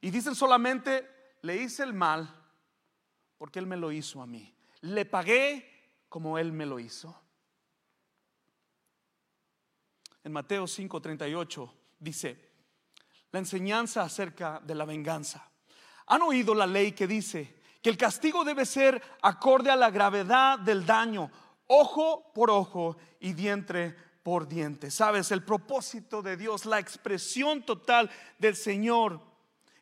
y 0.00 0.10
dicen 0.10 0.34
solamente, 0.34 1.08
le 1.42 1.56
hice 1.62 1.84
el 1.84 1.92
mal 1.92 2.28
porque 3.38 3.60
él 3.60 3.68
me 3.68 3.76
lo 3.76 3.92
hizo 3.92 4.20
a 4.20 4.26
mí. 4.26 4.52
Le 4.80 5.04
pagué 5.04 6.04
como 6.08 6.36
él 6.36 6.50
me 6.50 6.66
lo 6.66 6.80
hizo. 6.80 7.16
En 10.24 10.32
Mateo 10.32 10.64
5:38 10.64 11.72
dice, 12.00 12.50
la 13.30 13.38
enseñanza 13.38 14.02
acerca 14.02 14.58
de 14.64 14.74
la 14.74 14.84
venganza. 14.84 15.48
¿Han 16.06 16.22
oído 16.22 16.56
la 16.56 16.66
ley 16.66 16.90
que 16.90 17.06
dice 17.06 17.62
que 17.80 17.88
el 17.88 17.96
castigo 17.96 18.42
debe 18.42 18.66
ser 18.66 19.00
acorde 19.22 19.70
a 19.70 19.76
la 19.76 19.92
gravedad 19.92 20.58
del 20.58 20.84
daño, 20.84 21.30
ojo 21.68 22.32
por 22.34 22.50
ojo 22.50 22.96
y 23.20 23.32
diente 23.32 24.11
por 24.22 24.48
diente? 24.48 24.90
¿Sabes? 24.90 25.30
El 25.30 25.44
propósito 25.44 26.22
de 26.22 26.36
Dios, 26.36 26.66
la 26.66 26.78
expresión 26.78 27.62
total 27.62 28.10
del 28.38 28.56
Señor 28.56 29.20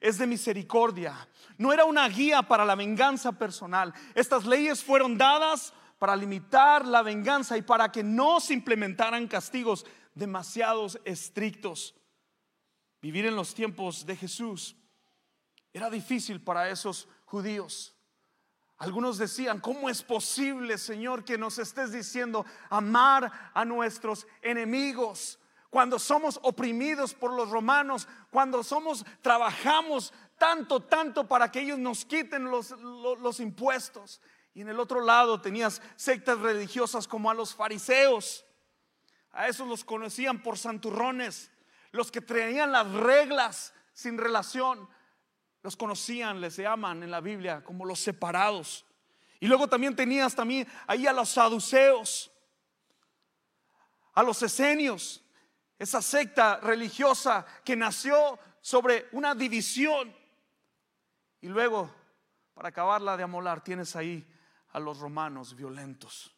es 0.01 0.19
de 0.19 0.27
misericordia. 0.27 1.29
No 1.59 1.73
era 1.73 1.85
una 1.85 2.09
guía 2.09 2.43
para 2.43 2.65
la 2.65 2.75
venganza 2.75 3.33
personal. 3.33 3.93
Estas 4.15 4.47
leyes 4.47 4.83
fueron 4.83 5.19
dadas 5.19 5.75
para 5.99 6.17
limitar 6.17 6.87
la 6.87 7.03
venganza 7.03 7.59
y 7.59 7.63
para 7.63 7.93
que 7.93 8.03
no 8.03 8.41
se 8.41 8.55
implementaran 8.55 9.29
castigos 9.29 9.85
demasiados 10.15 10.99
estrictos. 11.05 11.95
Vivir 13.03 13.27
en 13.27 13.37
los 13.37 13.55
tiempos 13.55 14.07
de 14.07 14.17
Jesús 14.17 14.77
era 15.73 15.91
difícil 15.91 16.43
para 16.43 16.71
esos 16.71 17.09
judíos. 17.27 17.95
Algunos 18.81 19.19
decían, 19.19 19.61
¿cómo 19.61 19.91
es 19.91 20.03
posible, 20.03 20.79
Señor, 20.79 21.23
que 21.23 21.37
nos 21.37 21.59
estés 21.59 21.93
diciendo 21.93 22.47
amar 22.71 23.31
a 23.53 23.63
nuestros 23.67 24.27
enemigos? 24.41 25.39
Cuando 25.69 25.99
somos 25.99 26.41
oprimidos 26.43 27.13
por 27.13 27.31
los 27.31 27.51
romanos, 27.51 28.09
cuando 28.31 28.65
somos, 28.65 29.05
trabajamos 29.21 30.15
tanto, 30.39 30.81
tanto 30.81 31.29
para 31.29 31.53
que 31.53 31.61
ellos 31.61 31.79
nos 31.79 32.07
quiten 32.07 32.45
los, 32.51 32.71
los, 32.71 33.39
impuestos. 33.41 34.23
Y 34.55 34.63
en 34.63 34.71
el 34.71 34.81
otro 34.81 35.03
lado 35.03 35.43
tenías 35.43 35.83
sectas 35.97 36.39
religiosas 36.39 37.07
como 37.07 37.31
a 37.31 37.35
los 37.35 37.55
fariseos. 37.55 38.47
A 39.31 39.47
esos 39.47 39.69
los 39.69 39.85
conocían 39.85 40.43
por 40.43 40.57
santurrones, 40.57 41.51
los 41.93 42.11
que 42.11 42.23
traían 42.23 42.73
las 42.73 42.91
reglas 42.91 43.75
sin 43.93 44.17
relación. 44.17 44.89
Los 45.63 45.77
conocían, 45.77 46.41
les 46.41 46.57
llaman 46.57 47.03
en 47.03 47.11
la 47.11 47.21
Biblia 47.21 47.63
como 47.63 47.85
los 47.85 48.01
separados. 48.01 48.85
Y 49.39 49.47
luego 49.47 49.69
también 49.69 49.95
tenías 49.95 50.35
también 50.35 50.67
ahí 50.87 51.07
a 51.07 51.13
los 51.13 51.31
saduceos, 51.31 52.31
a 54.15 54.23
los 54.23 54.43
esenios, 54.43 55.23
esa 55.79 56.03
secta 56.03 56.61
religiosa 56.61 57.47
que 57.65 57.77
nació 57.77 58.39
sobre 58.61 59.09
una 59.13 59.35
división. 59.35 60.15
Y 61.41 61.49
luego, 61.49 61.91
para 62.55 62.69
acabarla 62.69 63.17
de 63.17 63.23
amolar, 63.23 63.65
tienes 63.65 63.97
ahí 63.97 64.27
a 64.73 64.81
los 64.81 64.99
romanos 64.99 65.57
violentos. 65.57 66.35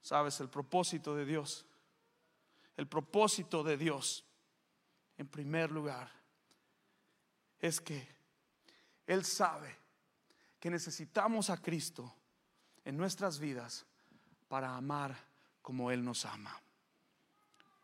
¿Sabes? 0.00 0.40
El 0.40 0.48
propósito 0.48 1.14
de 1.14 1.26
Dios. 1.26 1.66
El 2.76 2.86
propósito 2.86 3.62
de 3.62 3.76
Dios, 3.76 4.24
en 5.16 5.28
primer 5.28 5.70
lugar, 5.70 6.10
es 7.60 7.80
que 7.80 8.06
Él 9.06 9.24
sabe 9.24 9.74
que 10.60 10.70
necesitamos 10.70 11.50
a 11.50 11.60
Cristo 11.60 12.14
en 12.84 12.96
nuestras 12.96 13.38
vidas 13.38 13.86
para 14.48 14.76
amar 14.76 15.16
como 15.62 15.90
Él 15.90 16.04
nos 16.04 16.24
ama. 16.24 16.60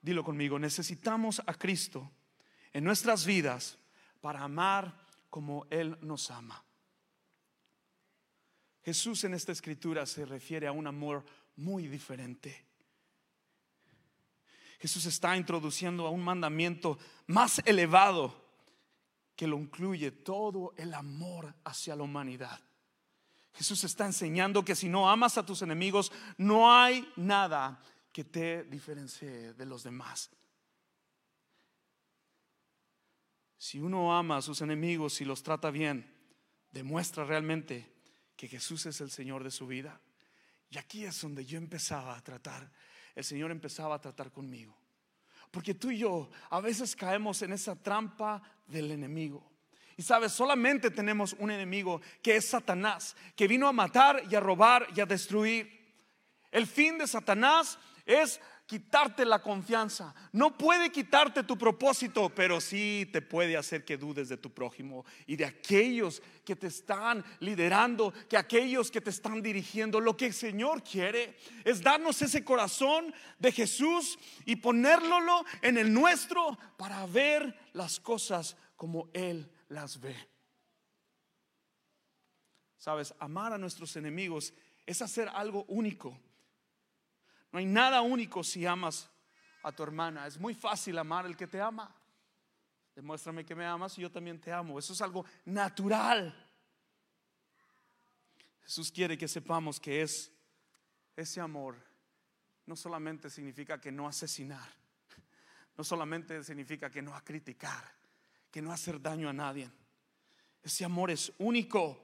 Dilo 0.01 0.25
conmigo, 0.25 0.59
necesitamos 0.59 1.43
a 1.47 1.55
Cristo 1.55 2.11
en 2.73 2.85
nuestras 2.85 3.25
vidas 3.25 3.79
para 4.21 4.43
amar 4.43 4.95
como 5.31 5.67
Él 5.71 5.97
nos 6.01 6.31
ama. 6.31 6.65
Jesús 8.85 9.23
en 9.25 9.35
esta 9.35 9.53
escritura 9.53 10.07
se 10.07 10.25
refiere 10.25 10.67
a 10.67 10.73
un 10.73 10.87
amor 10.87 11.25
muy 11.57 11.87
diferente. 11.87 12.67
Jesús 14.81 15.07
está 15.07 15.37
introduciendo 15.37 16.07
a 16.07 16.11
un 16.11 16.25
mandamiento 16.25 16.99
más 17.29 17.63
elevado 17.65 18.42
que 19.43 19.49
lo 19.49 19.59
incluye 19.59 20.13
todo 20.13 20.73
el 20.77 20.95
amor 20.95 21.53
hacia 21.65 21.97
la 21.97 22.05
humanidad. 22.05 22.61
Jesús 23.55 23.83
está 23.83 24.07
enseñando 24.07 24.65
que 24.65 24.77
si 24.77 24.89
no 24.89 25.11
amas 25.11 25.37
a 25.37 25.45
tus 25.45 25.63
enemigos, 25.63 26.13
no 26.39 26.73
hay 26.73 27.13
nada 27.17 27.83
que 28.13 28.23
te 28.23 28.63
diferencie 28.63 29.53
de 29.55 29.67
los 29.67 29.83
demás. 29.83 30.31
Si 33.59 33.81
uno 33.81 34.17
ama 34.17 34.37
a 34.37 34.43
sus 34.43 34.61
enemigos 34.61 35.21
y 35.21 35.25
los 35.25 35.43
trata 35.43 35.73
bien, 35.73 36.09
demuestra 36.71 37.25
realmente 37.25 37.93
que 38.37 38.47
Jesús 38.47 38.87
es 38.87 39.01
el 39.01 39.11
Señor 39.11 39.43
de 39.43 39.51
su 39.51 39.67
vida. 39.67 40.01
Y 40.71 40.79
aquí 40.79 41.05
es 41.05 41.21
donde 41.21 41.45
yo 41.45 41.59
empezaba 41.59 42.17
a 42.17 42.23
tratar, 42.23 42.71
el 43.17 43.25
Señor 43.25 43.51
empezaba 43.51 43.97
a 43.97 44.01
tratar 44.01 44.31
conmigo. 44.31 44.82
Porque 45.53 45.75
tú 45.75 45.91
y 45.91 45.99
yo 45.99 46.29
a 46.51 46.61
veces 46.61 46.97
caemos 46.97 47.43
en 47.43 47.53
esa 47.53 47.77
trampa 47.77 48.43
del 48.67 48.91
enemigo. 48.91 49.49
Y 49.97 50.03
sabes, 50.03 50.33
solamente 50.33 50.91
tenemos 50.91 51.37
un 51.39 51.51
enemigo 51.51 52.01
que 52.23 52.37
es 52.37 52.49
Satanás, 52.49 53.15
que 53.37 53.47
vino 53.47 53.69
a 53.69 53.73
matar 53.73 54.23
y 54.29 54.35
a 54.35 54.41
robar 54.41 54.89
y 54.97 55.01
a 55.01 55.07
destruir. 55.07 55.95
El 56.51 56.67
fin 56.67 56.97
de 56.97 57.07
Satanás 57.07 57.79
es 58.07 58.41
quitarte 58.73 59.27
la 59.27 59.43
confianza. 59.43 60.15
No 60.33 60.57
puede 60.57 60.91
quitarte 60.91 61.43
tu 61.43 61.59
propósito, 61.59 62.31
pero 62.31 62.59
sí 62.59 63.07
te 63.13 63.21
puede 63.21 63.55
hacer 63.55 63.85
que 63.85 63.99
dudes 63.99 64.31
de 64.31 64.39
tu 64.39 64.49
prójimo 64.49 65.05
y 65.27 65.37
de 65.37 65.45
aquellos 65.45 66.23
que 66.43 66.57
te 66.57 66.69
están 66.69 67.23
liderando, 67.41 68.15
que 68.31 68.39
aquellos 68.39 68.91
que 68.91 69.03
te 69.03 69.11
están 69.11 69.43
dirigiendo. 69.43 70.01
Lo 70.01 70.17
que 70.17 70.25
el 70.25 70.33
Señor 70.33 70.83
quiere 70.83 71.37
es 71.65 71.83
darnos 71.83 72.23
ese 72.23 72.43
corazón 72.47 73.13
de 73.39 73.53
Jesús 73.53 74.19
y 74.47 74.57
ponérlo 74.57 75.45
en 75.61 75.77
el 75.77 75.93
nuestro 75.93 76.59
para 76.79 77.05
ver 77.05 77.55
las 77.75 78.01
cosas 78.01 78.57
como 78.75 79.11
Él 79.13 79.53
las 79.69 80.01
ve. 80.01 80.17
Sabes, 82.79 83.13
amar 83.19 83.53
a 83.53 83.59
nuestros 83.59 83.97
enemigos 83.97 84.55
es 84.87 85.03
hacer 85.03 85.29
algo 85.29 85.67
único 85.69 86.19
no 87.53 87.59
hay 87.59 87.67
nada 87.67 88.01
único 88.01 88.43
si 88.43 88.67
amas 88.67 89.09
a 89.63 89.71
tu 89.71 89.83
hermana. 89.83 90.27
Es 90.27 90.39
muy 90.39 90.55
fácil 90.55 90.99
amar 90.99 91.27
al 91.27 91.37
que 91.37 91.47
te 91.47 91.61
ama. 91.61 91.95
Demuéstrame 92.97 93.45
que 93.45 93.55
me 93.55 93.65
amas 93.65 93.97
y 93.99 94.03
yo 94.03 94.11
también 94.11 94.41
te 94.41 94.53
amo. 94.53 94.79
Eso 94.79 94.93
es 94.93 95.01
algo 95.01 95.25
natural. 95.45 96.35
Jesús 98.65 98.91
quiere 98.91 99.17
que 99.17 99.29
sepamos 99.29 99.79
que 99.79 100.03
es 100.03 100.33
ese 101.17 101.41
amor 101.41 101.77
no 102.67 102.77
solamente 102.77 103.29
significa 103.29 103.81
que 103.81 103.91
no 103.91 104.07
asesinar, 104.07 104.69
no 105.77 105.85
solamente 105.85 106.43
significa 106.45 106.91
que 106.91 107.03
no 107.03 107.15
a 107.15 107.23
criticar, 107.23 107.93
que 108.51 108.63
no 108.63 108.73
hacer 108.73 109.01
daño 109.01 109.29
a 109.29 109.33
nadie. 109.33 109.71
Ese 110.63 110.85
amor 110.85 111.11
es 111.11 111.33
único. 111.39 112.01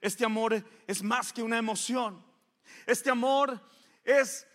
Este 0.00 0.24
amor 0.24 0.62
es 0.86 1.02
más 1.02 1.32
que 1.32 1.42
una 1.42 1.58
emoción. 1.58 2.22
Este 2.86 3.10
amor 3.10 3.60
es 4.04 4.46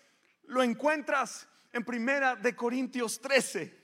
lo 0.53 0.63
encuentras 0.63 1.47
en 1.71 1.83
Primera 1.83 2.35
de 2.35 2.55
Corintios 2.55 3.19
13. 3.19 3.81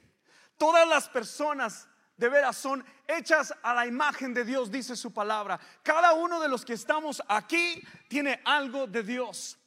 Todas 0.57 0.87
las 0.87 1.09
personas 1.09 1.87
de 2.15 2.29
veras 2.29 2.57
son 2.57 2.83
hechas 3.07 3.53
a 3.63 3.73
la 3.73 3.87
imagen 3.87 4.33
de 4.33 4.45
Dios, 4.45 4.69
dice 4.69 4.95
su 4.95 5.13
palabra. 5.13 5.59
Cada 5.81 6.13
uno 6.13 6.39
de 6.39 6.49
los 6.49 6.63
que 6.63 6.73
estamos 6.73 7.21
aquí 7.27 7.81
tiene 8.07 8.41
algo 8.45 8.87
de 8.87 9.03
Dios. 9.03 9.57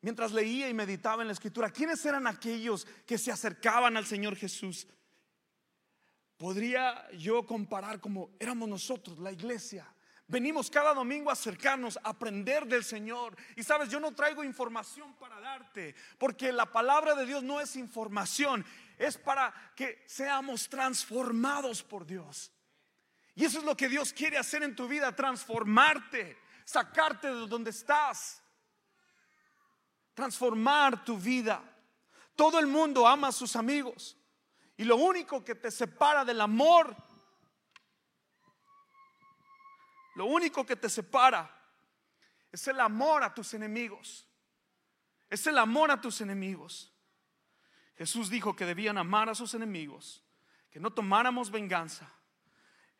Mientras 0.00 0.32
leía 0.32 0.68
y 0.68 0.74
meditaba 0.74 1.22
en 1.22 1.28
la 1.28 1.32
escritura, 1.32 1.70
¿quiénes 1.70 2.04
eran 2.04 2.26
aquellos 2.26 2.86
que 3.06 3.16
se 3.16 3.30
acercaban 3.30 3.96
al 3.96 4.04
Señor 4.04 4.34
Jesús? 4.36 4.88
Podría 6.36 7.08
yo 7.12 7.46
comparar 7.46 8.00
como 8.00 8.30
éramos 8.40 8.68
nosotros, 8.68 9.20
la 9.20 9.30
iglesia. 9.30 9.86
Venimos 10.32 10.70
cada 10.70 10.94
domingo 10.94 11.28
a 11.28 11.34
acercarnos, 11.34 11.98
a 11.98 12.08
aprender 12.08 12.64
del 12.64 12.82
Señor. 12.84 13.36
Y 13.54 13.62
sabes, 13.62 13.90
yo 13.90 14.00
no 14.00 14.12
traigo 14.12 14.42
información 14.42 15.12
para 15.16 15.38
darte, 15.38 15.94
porque 16.16 16.50
la 16.50 16.64
palabra 16.64 17.14
de 17.14 17.26
Dios 17.26 17.42
no 17.42 17.60
es 17.60 17.76
información, 17.76 18.64
es 18.96 19.18
para 19.18 19.52
que 19.76 20.02
seamos 20.06 20.70
transformados 20.70 21.82
por 21.82 22.06
Dios. 22.06 22.50
Y 23.34 23.44
eso 23.44 23.58
es 23.58 23.64
lo 23.64 23.76
que 23.76 23.90
Dios 23.90 24.14
quiere 24.14 24.38
hacer 24.38 24.62
en 24.62 24.74
tu 24.74 24.88
vida, 24.88 25.14
transformarte, 25.14 26.38
sacarte 26.64 27.26
de 27.26 27.46
donde 27.46 27.68
estás, 27.68 28.42
transformar 30.14 31.04
tu 31.04 31.18
vida. 31.18 31.62
Todo 32.34 32.58
el 32.58 32.68
mundo 32.68 33.06
ama 33.06 33.28
a 33.28 33.32
sus 33.32 33.54
amigos. 33.54 34.16
Y 34.78 34.84
lo 34.84 34.96
único 34.96 35.44
que 35.44 35.56
te 35.56 35.70
separa 35.70 36.24
del 36.24 36.40
amor 36.40 36.96
lo 40.14 40.26
único 40.26 40.64
que 40.66 40.76
te 40.76 40.88
separa 40.88 41.50
es 42.50 42.68
el 42.68 42.80
amor 42.80 43.22
a 43.22 43.32
tus 43.32 43.54
enemigos. 43.54 44.28
Es 45.30 45.46
el 45.46 45.56
amor 45.56 45.90
a 45.90 46.00
tus 46.00 46.20
enemigos. 46.20 46.92
Jesús 47.96 48.28
dijo 48.28 48.54
que 48.54 48.66
debían 48.66 48.98
amar 48.98 49.28
a 49.28 49.34
sus 49.34 49.54
enemigos, 49.54 50.22
que 50.70 50.80
no 50.80 50.92
tomáramos 50.92 51.50
venganza. 51.50 52.10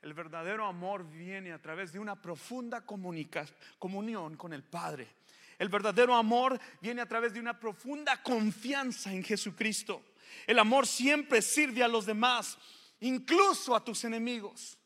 El 0.00 0.14
verdadero 0.14 0.66
amor 0.66 1.08
viene 1.08 1.52
a 1.52 1.60
través 1.60 1.92
de 1.92 1.98
una 1.98 2.20
profunda 2.20 2.84
comunión 2.84 4.36
con 4.36 4.52
el 4.52 4.64
Padre. 4.64 5.14
El 5.58 5.68
verdadero 5.68 6.14
amor 6.14 6.58
viene 6.80 7.02
a 7.02 7.08
través 7.08 7.32
de 7.32 7.40
una 7.40 7.58
profunda 7.58 8.22
confianza 8.22 9.12
en 9.12 9.22
Jesucristo. 9.22 10.02
El 10.46 10.58
amor 10.58 10.86
siempre 10.86 11.40
sirve 11.40 11.84
a 11.84 11.88
los 11.88 12.06
demás, 12.06 12.58
incluso 13.00 13.76
a 13.76 13.84
tus 13.84 14.04
enemigos. 14.04 14.78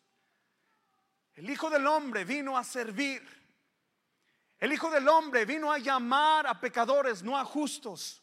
El 1.37 1.51
Hijo 1.51 1.69
del 1.69 1.87
Hombre 1.87 2.25
vino 2.25 2.57
a 2.57 2.65
servir. 2.65 3.23
El 4.59 4.73
Hijo 4.73 4.91
del 4.91 5.07
Hombre 5.07 5.45
vino 5.45 5.71
a 5.71 5.79
llamar 5.79 6.47
a 6.47 6.59
pecadores, 6.59 7.23
no 7.23 7.37
a 7.37 7.45
justos. 7.45 8.23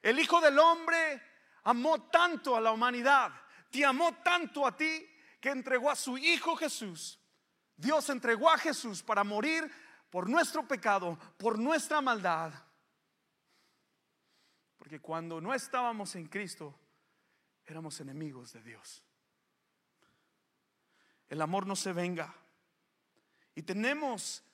El 0.00 0.18
Hijo 0.18 0.40
del 0.40 0.58
Hombre 0.58 1.22
amó 1.64 2.08
tanto 2.08 2.56
a 2.56 2.60
la 2.60 2.72
humanidad, 2.72 3.30
te 3.70 3.84
amó 3.84 4.14
tanto 4.22 4.66
a 4.66 4.74
ti 4.74 5.06
que 5.38 5.50
entregó 5.50 5.90
a 5.90 5.96
su 5.96 6.16
Hijo 6.16 6.56
Jesús. 6.56 7.20
Dios 7.76 8.08
entregó 8.08 8.50
a 8.50 8.56
Jesús 8.56 9.02
para 9.02 9.22
morir 9.22 9.70
por 10.08 10.28
nuestro 10.28 10.66
pecado, 10.66 11.18
por 11.36 11.58
nuestra 11.58 12.00
maldad. 12.00 12.54
Porque 14.78 15.00
cuando 15.00 15.40
no 15.42 15.52
estábamos 15.52 16.14
en 16.14 16.26
Cristo, 16.26 16.78
éramos 17.66 18.00
enemigos 18.00 18.52
de 18.52 18.62
Dios. 18.62 19.02
El 21.34 21.42
amor 21.42 21.66
no 21.66 21.74
se 21.74 21.92
venga. 21.92 22.32
Y 23.56 23.62
tenemos 23.62 24.44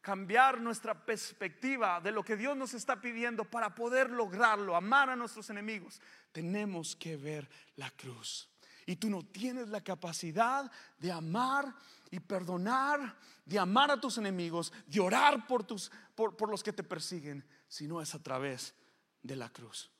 cambiar 0.00 0.60
nuestra 0.60 1.04
perspectiva 1.04 2.00
de 2.00 2.12
lo 2.12 2.22
que 2.22 2.36
Dios 2.36 2.56
nos 2.56 2.72
está 2.72 3.00
pidiendo 3.00 3.44
para 3.44 3.74
poder 3.74 4.10
lograrlo, 4.10 4.76
amar 4.76 5.10
a 5.10 5.16
nuestros 5.16 5.50
enemigos. 5.50 6.00
Tenemos 6.30 6.94
que 6.94 7.16
ver 7.16 7.50
la 7.74 7.90
cruz. 7.90 8.48
Y 8.86 8.94
tú 8.94 9.10
no 9.10 9.24
tienes 9.24 9.70
la 9.70 9.80
capacidad 9.80 10.70
de 10.98 11.10
amar 11.10 11.74
y 12.12 12.20
perdonar, 12.20 13.16
de 13.44 13.58
amar 13.58 13.90
a 13.90 14.00
tus 14.00 14.16
enemigos, 14.16 14.72
de 14.86 15.00
orar 15.00 15.48
por, 15.48 15.64
tus, 15.64 15.90
por, 16.14 16.36
por 16.36 16.48
los 16.48 16.62
que 16.62 16.72
te 16.72 16.84
persiguen, 16.84 17.44
si 17.66 17.88
no 17.88 18.00
es 18.00 18.14
a 18.14 18.22
través 18.22 18.72
de 19.20 19.34
la 19.34 19.48
cruz. 19.48 19.90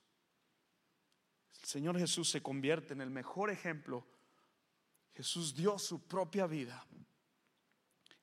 El 1.60 1.66
Señor 1.66 1.98
Jesús 1.98 2.30
se 2.30 2.40
convierte 2.40 2.92
en 2.92 3.00
el 3.00 3.10
mejor 3.10 3.50
ejemplo 3.50 4.06
Jesús 5.14 5.54
dio 5.54 5.78
su 5.78 6.06
propia 6.06 6.46
vida. 6.46 6.86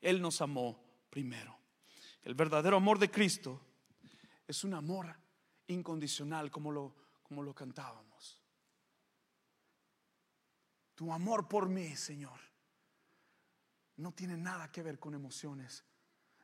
Él 0.01 0.21
nos 0.21 0.41
amó 0.41 0.79
primero. 1.09 1.57
El 2.23 2.35
verdadero 2.35 2.77
amor 2.77 2.99
de 2.99 3.09
Cristo 3.09 3.61
es 4.47 4.63
un 4.63 4.73
amor 4.73 5.15
incondicional 5.67 6.51
como 6.51 6.71
lo, 6.71 6.95
como 7.23 7.43
lo 7.43 7.53
cantábamos. 7.53 8.41
Tu 10.95 11.11
amor 11.11 11.47
por 11.47 11.69
mí, 11.69 11.95
Señor, 11.95 12.39
no 13.97 14.13
tiene 14.13 14.37
nada 14.37 14.71
que 14.71 14.81
ver 14.81 14.99
con 14.99 15.13
emociones. 15.13 15.83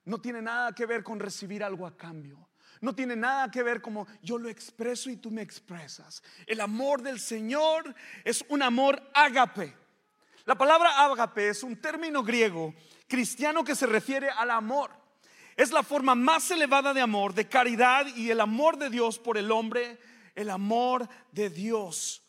No 0.06 0.20
tiene 0.20 0.42
nada 0.42 0.74
que 0.74 0.86
ver 0.86 1.04
con 1.04 1.20
recibir 1.20 1.64
algo 1.64 1.88
a 1.88 1.96
cambio. 1.96 2.50
No 2.82 2.94
tiene 2.94 3.16
nada 3.16 3.50
que 3.50 3.64
ver 3.64 3.82
como 3.82 4.06
yo 4.22 4.38
lo 4.38 4.50
expreso 4.50 5.10
y 5.10 5.18
tú 5.18 5.32
me 5.32 5.42
expresas. 5.42 6.22
El 6.46 6.60
amor 6.60 7.02
del 7.02 7.20
Señor 7.20 7.96
es 8.24 8.44
un 8.50 8.62
amor 8.62 9.02
ágape. 9.14 9.76
La 10.46 10.56
palabra 10.56 11.04
ágape 11.06 11.50
es 11.50 11.64
un 11.64 11.80
término 11.80 12.22
griego 12.22 12.74
cristiano 13.08 13.64
que 13.64 13.76
se 13.76 13.86
refiere 13.86 14.30
al 14.30 14.52
amor. 14.52 14.92
Es 15.56 15.72
la 15.72 15.84
forma 15.84 16.16
más 16.16 16.50
elevada 16.52 16.94
de 16.94 17.02
amor, 17.02 17.34
de 17.34 17.48
caridad 17.48 18.08
y 18.16 18.30
el 18.30 18.42
amor 18.42 18.78
de 18.78 18.90
Dios 18.90 19.20
por 19.20 19.38
el 19.38 19.52
hombre, 19.52 20.00
el 20.36 20.50
amor 20.50 21.08
de 21.32 21.50
Dios. 21.50 22.24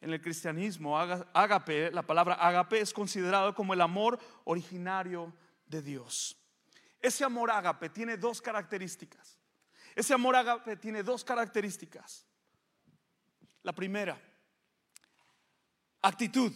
En 0.00 0.12
el 0.12 0.20
cristianismo, 0.20 0.98
ágape, 0.98 1.90
la 1.90 2.02
palabra 2.02 2.34
ágape 2.34 2.80
es 2.80 2.92
considerado 2.92 3.54
como 3.54 3.74
el 3.74 3.80
amor 3.80 4.18
originario 4.44 5.34
de 5.66 5.82
Dios. 5.82 6.36
Ese 7.00 7.24
amor 7.24 7.50
ágape 7.50 7.88
tiene 7.90 8.16
dos 8.16 8.40
características. 8.40 9.38
Ese 9.94 10.14
amor 10.14 10.36
ágape 10.36 10.76
tiene 10.76 11.02
dos 11.02 11.24
características. 11.24 12.24
La 13.62 13.72
primera, 13.72 14.20
actitud. 16.02 16.52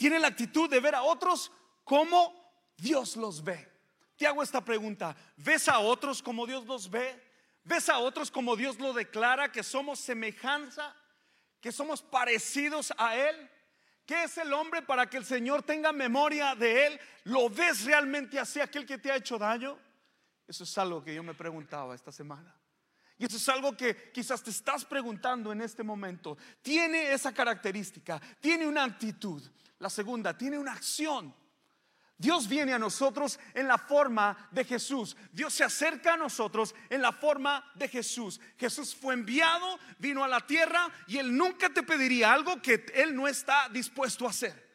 Tiene 0.00 0.18
la 0.18 0.28
actitud 0.28 0.70
de 0.70 0.80
ver 0.80 0.94
a 0.94 1.02
otros 1.02 1.52
como 1.84 2.34
Dios 2.74 3.16
los 3.16 3.44
ve. 3.44 3.70
Te 4.16 4.26
hago 4.26 4.42
esta 4.42 4.64
pregunta. 4.64 5.14
¿Ves 5.36 5.68
a 5.68 5.80
otros 5.80 6.22
como 6.22 6.46
Dios 6.46 6.64
los 6.64 6.88
ve? 6.88 7.22
¿Ves 7.64 7.90
a 7.90 7.98
otros 7.98 8.30
como 8.30 8.56
Dios 8.56 8.78
lo 8.78 8.94
declara, 8.94 9.52
que 9.52 9.62
somos 9.62 10.00
semejanza, 10.00 10.96
que 11.60 11.70
somos 11.70 12.00
parecidos 12.00 12.94
a 12.96 13.14
Él? 13.14 13.50
¿Qué 14.06 14.24
es 14.24 14.38
el 14.38 14.54
hombre 14.54 14.80
para 14.80 15.04
que 15.04 15.18
el 15.18 15.26
Señor 15.26 15.64
tenga 15.64 15.92
memoria 15.92 16.54
de 16.54 16.86
él? 16.86 17.00
¿Lo 17.24 17.50
ves 17.50 17.84
realmente 17.84 18.38
así 18.38 18.58
aquel 18.58 18.86
que 18.86 18.96
te 18.96 19.12
ha 19.12 19.16
hecho 19.16 19.36
daño? 19.36 19.78
Eso 20.48 20.64
es 20.64 20.78
algo 20.78 21.04
que 21.04 21.14
yo 21.14 21.22
me 21.22 21.34
preguntaba 21.34 21.94
esta 21.94 22.10
semana. 22.10 22.56
Y 23.18 23.26
eso 23.26 23.36
es 23.36 23.46
algo 23.50 23.76
que 23.76 24.10
quizás 24.12 24.42
te 24.42 24.48
estás 24.48 24.82
preguntando 24.86 25.52
en 25.52 25.60
este 25.60 25.82
momento. 25.82 26.38
Tiene 26.62 27.12
esa 27.12 27.34
característica, 27.34 28.18
tiene 28.40 28.66
una 28.66 28.84
actitud. 28.84 29.42
La 29.80 29.90
segunda, 29.90 30.36
tiene 30.36 30.58
una 30.58 30.72
acción. 30.72 31.34
Dios 32.16 32.46
viene 32.46 32.74
a 32.74 32.78
nosotros 32.78 33.40
en 33.54 33.66
la 33.66 33.78
forma 33.78 34.48
de 34.50 34.62
Jesús. 34.64 35.16
Dios 35.32 35.54
se 35.54 35.64
acerca 35.64 36.14
a 36.14 36.16
nosotros 36.18 36.74
en 36.90 37.00
la 37.00 37.12
forma 37.12 37.64
de 37.74 37.88
Jesús. 37.88 38.38
Jesús 38.58 38.94
fue 38.94 39.14
enviado, 39.14 39.78
vino 39.98 40.22
a 40.22 40.28
la 40.28 40.46
tierra 40.46 40.86
y 41.06 41.16
Él 41.16 41.34
nunca 41.34 41.70
te 41.70 41.82
pediría 41.82 42.30
algo 42.30 42.60
que 42.60 42.84
Él 42.94 43.16
no 43.16 43.26
está 43.26 43.70
dispuesto 43.70 44.26
a 44.26 44.30
hacer. 44.30 44.68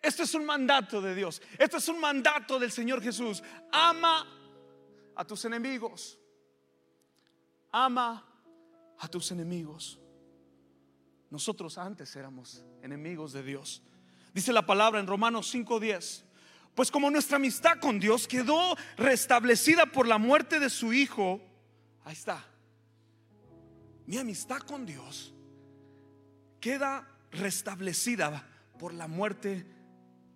Esto 0.00 0.22
es 0.22 0.34
un 0.34 0.46
mandato 0.46 1.02
de 1.02 1.14
Dios. 1.14 1.42
Esto 1.58 1.76
es 1.76 1.86
un 1.88 2.00
mandato 2.00 2.58
del 2.58 2.72
Señor 2.72 3.02
Jesús. 3.02 3.42
Ama 3.70 4.26
a 5.14 5.24
tus 5.26 5.44
enemigos. 5.44 6.18
Ama 7.70 8.26
a 8.98 9.08
tus 9.08 9.30
enemigos. 9.30 10.01
Nosotros 11.32 11.78
antes 11.78 12.14
éramos 12.14 12.62
enemigos 12.82 13.32
de 13.32 13.42
Dios. 13.42 13.82
Dice 14.34 14.52
la 14.52 14.66
palabra 14.66 15.00
en 15.00 15.06
Romanos 15.06 15.50
5:10. 15.50 16.26
Pues 16.74 16.90
como 16.90 17.10
nuestra 17.10 17.36
amistad 17.36 17.78
con 17.80 17.98
Dios 17.98 18.28
quedó 18.28 18.76
restablecida 18.98 19.86
por 19.86 20.06
la 20.06 20.18
muerte 20.18 20.60
de 20.60 20.68
su 20.68 20.92
Hijo, 20.92 21.40
ahí 22.04 22.12
está. 22.12 22.44
Mi 24.06 24.18
amistad 24.18 24.58
con 24.58 24.84
Dios 24.84 25.32
queda 26.60 27.08
restablecida 27.30 28.46
por 28.78 28.92
la 28.92 29.08
muerte 29.08 29.66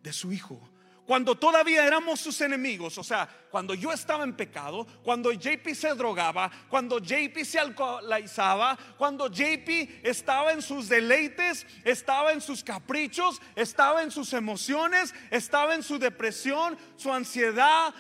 de 0.02 0.12
su 0.14 0.32
Hijo 0.32 0.66
cuando 1.06 1.36
todavía 1.36 1.86
éramos 1.86 2.18
sus 2.20 2.40
enemigos, 2.40 2.98
o 2.98 3.04
sea, 3.04 3.28
cuando 3.48 3.74
yo 3.74 3.92
estaba 3.92 4.24
en 4.24 4.34
pecado, 4.34 4.84
cuando 5.04 5.30
JP 5.32 5.72
se 5.72 5.94
drogaba, 5.94 6.50
cuando 6.68 6.98
JP 6.98 7.44
se 7.44 7.60
alcoholizaba, 7.60 8.76
cuando 8.98 9.28
JP 9.28 10.00
estaba 10.02 10.52
en 10.52 10.60
sus 10.60 10.88
deleites, 10.88 11.64
estaba 11.84 12.32
en 12.32 12.40
sus 12.40 12.64
caprichos, 12.64 13.40
estaba 13.54 14.02
en 14.02 14.10
sus 14.10 14.32
emociones, 14.32 15.14
estaba 15.30 15.76
en 15.76 15.84
su 15.84 15.96
depresión, 15.98 16.76
su 16.96 17.12
ansiedad, 17.12 17.94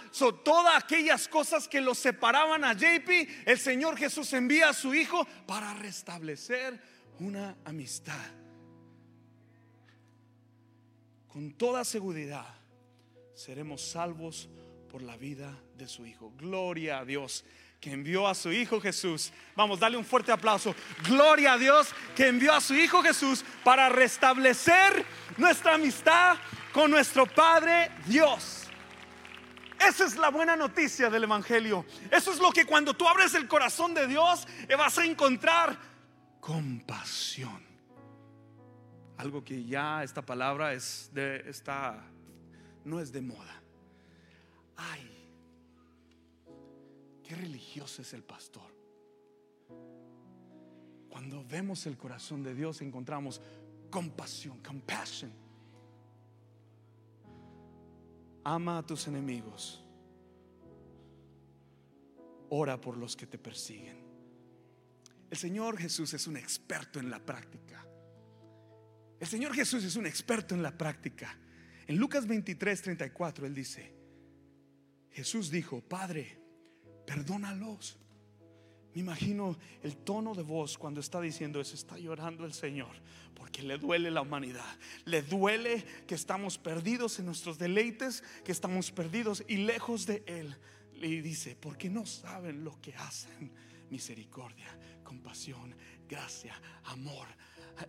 todas 0.44 0.82
aquellas 0.82 1.28
cosas 1.28 1.68
que 1.68 1.80
los 1.80 1.98
separaban 1.98 2.64
a 2.64 2.72
JP, 2.72 3.08
el 3.46 3.58
Señor 3.58 3.96
Jesús 3.96 4.32
envía 4.32 4.70
a 4.70 4.74
su 4.74 4.94
Hijo 4.94 5.24
para 5.46 5.74
restablecer 5.74 6.80
una 7.20 7.56
amistad. 7.64 8.26
Con 11.28 11.52
toda 11.52 11.84
seguridad 11.84 12.65
seremos 13.36 13.82
salvos 13.82 14.48
por 14.90 15.02
la 15.02 15.16
vida 15.16 15.54
de 15.76 15.86
su 15.86 16.06
Hijo. 16.06 16.32
Gloria 16.38 16.98
a 16.98 17.04
Dios 17.04 17.44
que 17.80 17.92
envió 17.92 18.26
a 18.26 18.34
su 18.34 18.50
Hijo 18.50 18.80
Jesús. 18.80 19.30
Vamos, 19.54 19.78
dale 19.78 19.96
un 19.96 20.04
fuerte 20.04 20.32
aplauso. 20.32 20.74
Gloria 21.06 21.52
a 21.52 21.58
Dios 21.58 21.88
que 22.16 22.28
envió 22.28 22.54
a 22.54 22.60
su 22.60 22.74
Hijo 22.74 23.02
Jesús 23.02 23.44
para 23.62 23.90
restablecer 23.90 25.04
nuestra 25.36 25.74
amistad 25.74 26.38
con 26.72 26.90
nuestro 26.90 27.26
Padre 27.26 27.90
Dios. 28.06 28.62
Esa 29.78 30.06
es 30.06 30.16
la 30.16 30.30
buena 30.30 30.56
noticia 30.56 31.10
del 31.10 31.24
Evangelio. 31.24 31.84
Eso 32.10 32.32
es 32.32 32.38
lo 32.38 32.50
que 32.50 32.64
cuando 32.64 32.94
tú 32.94 33.06
abres 33.06 33.34
el 33.34 33.46
corazón 33.46 33.92
de 33.92 34.06
Dios 34.06 34.48
eh, 34.66 34.74
vas 34.74 34.96
a 34.96 35.04
encontrar 35.04 35.78
compasión. 36.40 37.62
Algo 39.18 39.44
que 39.44 39.62
ya 39.64 40.02
esta 40.02 40.22
palabra 40.22 40.72
es 40.72 41.10
de, 41.12 41.48
está 41.48 42.02
no 42.86 43.00
es 43.00 43.12
de 43.12 43.20
moda. 43.20 43.62
Ay, 44.76 45.28
qué 47.22 47.34
religioso 47.34 48.00
es 48.00 48.14
el 48.14 48.22
pastor. 48.22 48.74
Cuando 51.10 51.44
vemos 51.44 51.86
el 51.86 51.96
corazón 51.96 52.42
de 52.42 52.54
Dios 52.54 52.80
encontramos 52.82 53.40
compasión, 53.90 54.60
compassion. 54.62 55.32
Ama 58.44 58.78
a 58.78 58.86
tus 58.86 59.08
enemigos. 59.08 59.82
Ora 62.50 62.80
por 62.80 62.96
los 62.96 63.16
que 63.16 63.26
te 63.26 63.38
persiguen. 63.38 64.06
El 65.28 65.36
Señor 65.36 65.76
Jesús 65.76 66.14
es 66.14 66.28
un 66.28 66.36
experto 66.36 67.00
en 67.00 67.10
la 67.10 67.18
práctica. 67.18 67.84
El 69.18 69.26
Señor 69.26 69.54
Jesús 69.54 69.82
es 69.82 69.96
un 69.96 70.06
experto 70.06 70.54
en 70.54 70.62
la 70.62 70.76
práctica. 70.76 71.36
En 71.86 71.96
Lucas 71.98 72.26
23, 72.26 72.82
34, 72.82 73.46
él 73.46 73.54
dice, 73.54 73.92
Jesús 75.12 75.50
dijo, 75.50 75.80
Padre, 75.80 76.38
perdónalos. 77.06 77.98
Me 78.92 79.00
imagino 79.00 79.56
el 79.82 79.96
tono 79.96 80.34
de 80.34 80.42
voz 80.42 80.78
cuando 80.78 81.00
está 81.00 81.20
diciendo 81.20 81.60
eso, 81.60 81.74
está 81.74 81.98
llorando 81.98 82.44
el 82.44 82.54
Señor, 82.54 82.96
porque 83.34 83.62
le 83.62 83.78
duele 83.78 84.10
la 84.10 84.22
humanidad, 84.22 84.78
le 85.04 85.22
duele 85.22 85.84
que 86.06 86.14
estamos 86.14 86.58
perdidos 86.58 87.18
en 87.18 87.26
nuestros 87.26 87.58
deleites, 87.58 88.24
que 88.44 88.52
estamos 88.52 88.90
perdidos 88.90 89.44
y 89.46 89.58
lejos 89.58 90.06
de 90.06 90.24
Él. 90.26 90.56
Y 90.94 91.20
dice, 91.20 91.56
porque 91.56 91.90
no 91.90 92.06
saben 92.06 92.64
lo 92.64 92.80
que 92.80 92.94
hacen. 92.94 93.52
Misericordia, 93.90 94.78
compasión, 95.04 95.76
gracia, 96.08 96.60
amor, 96.84 97.28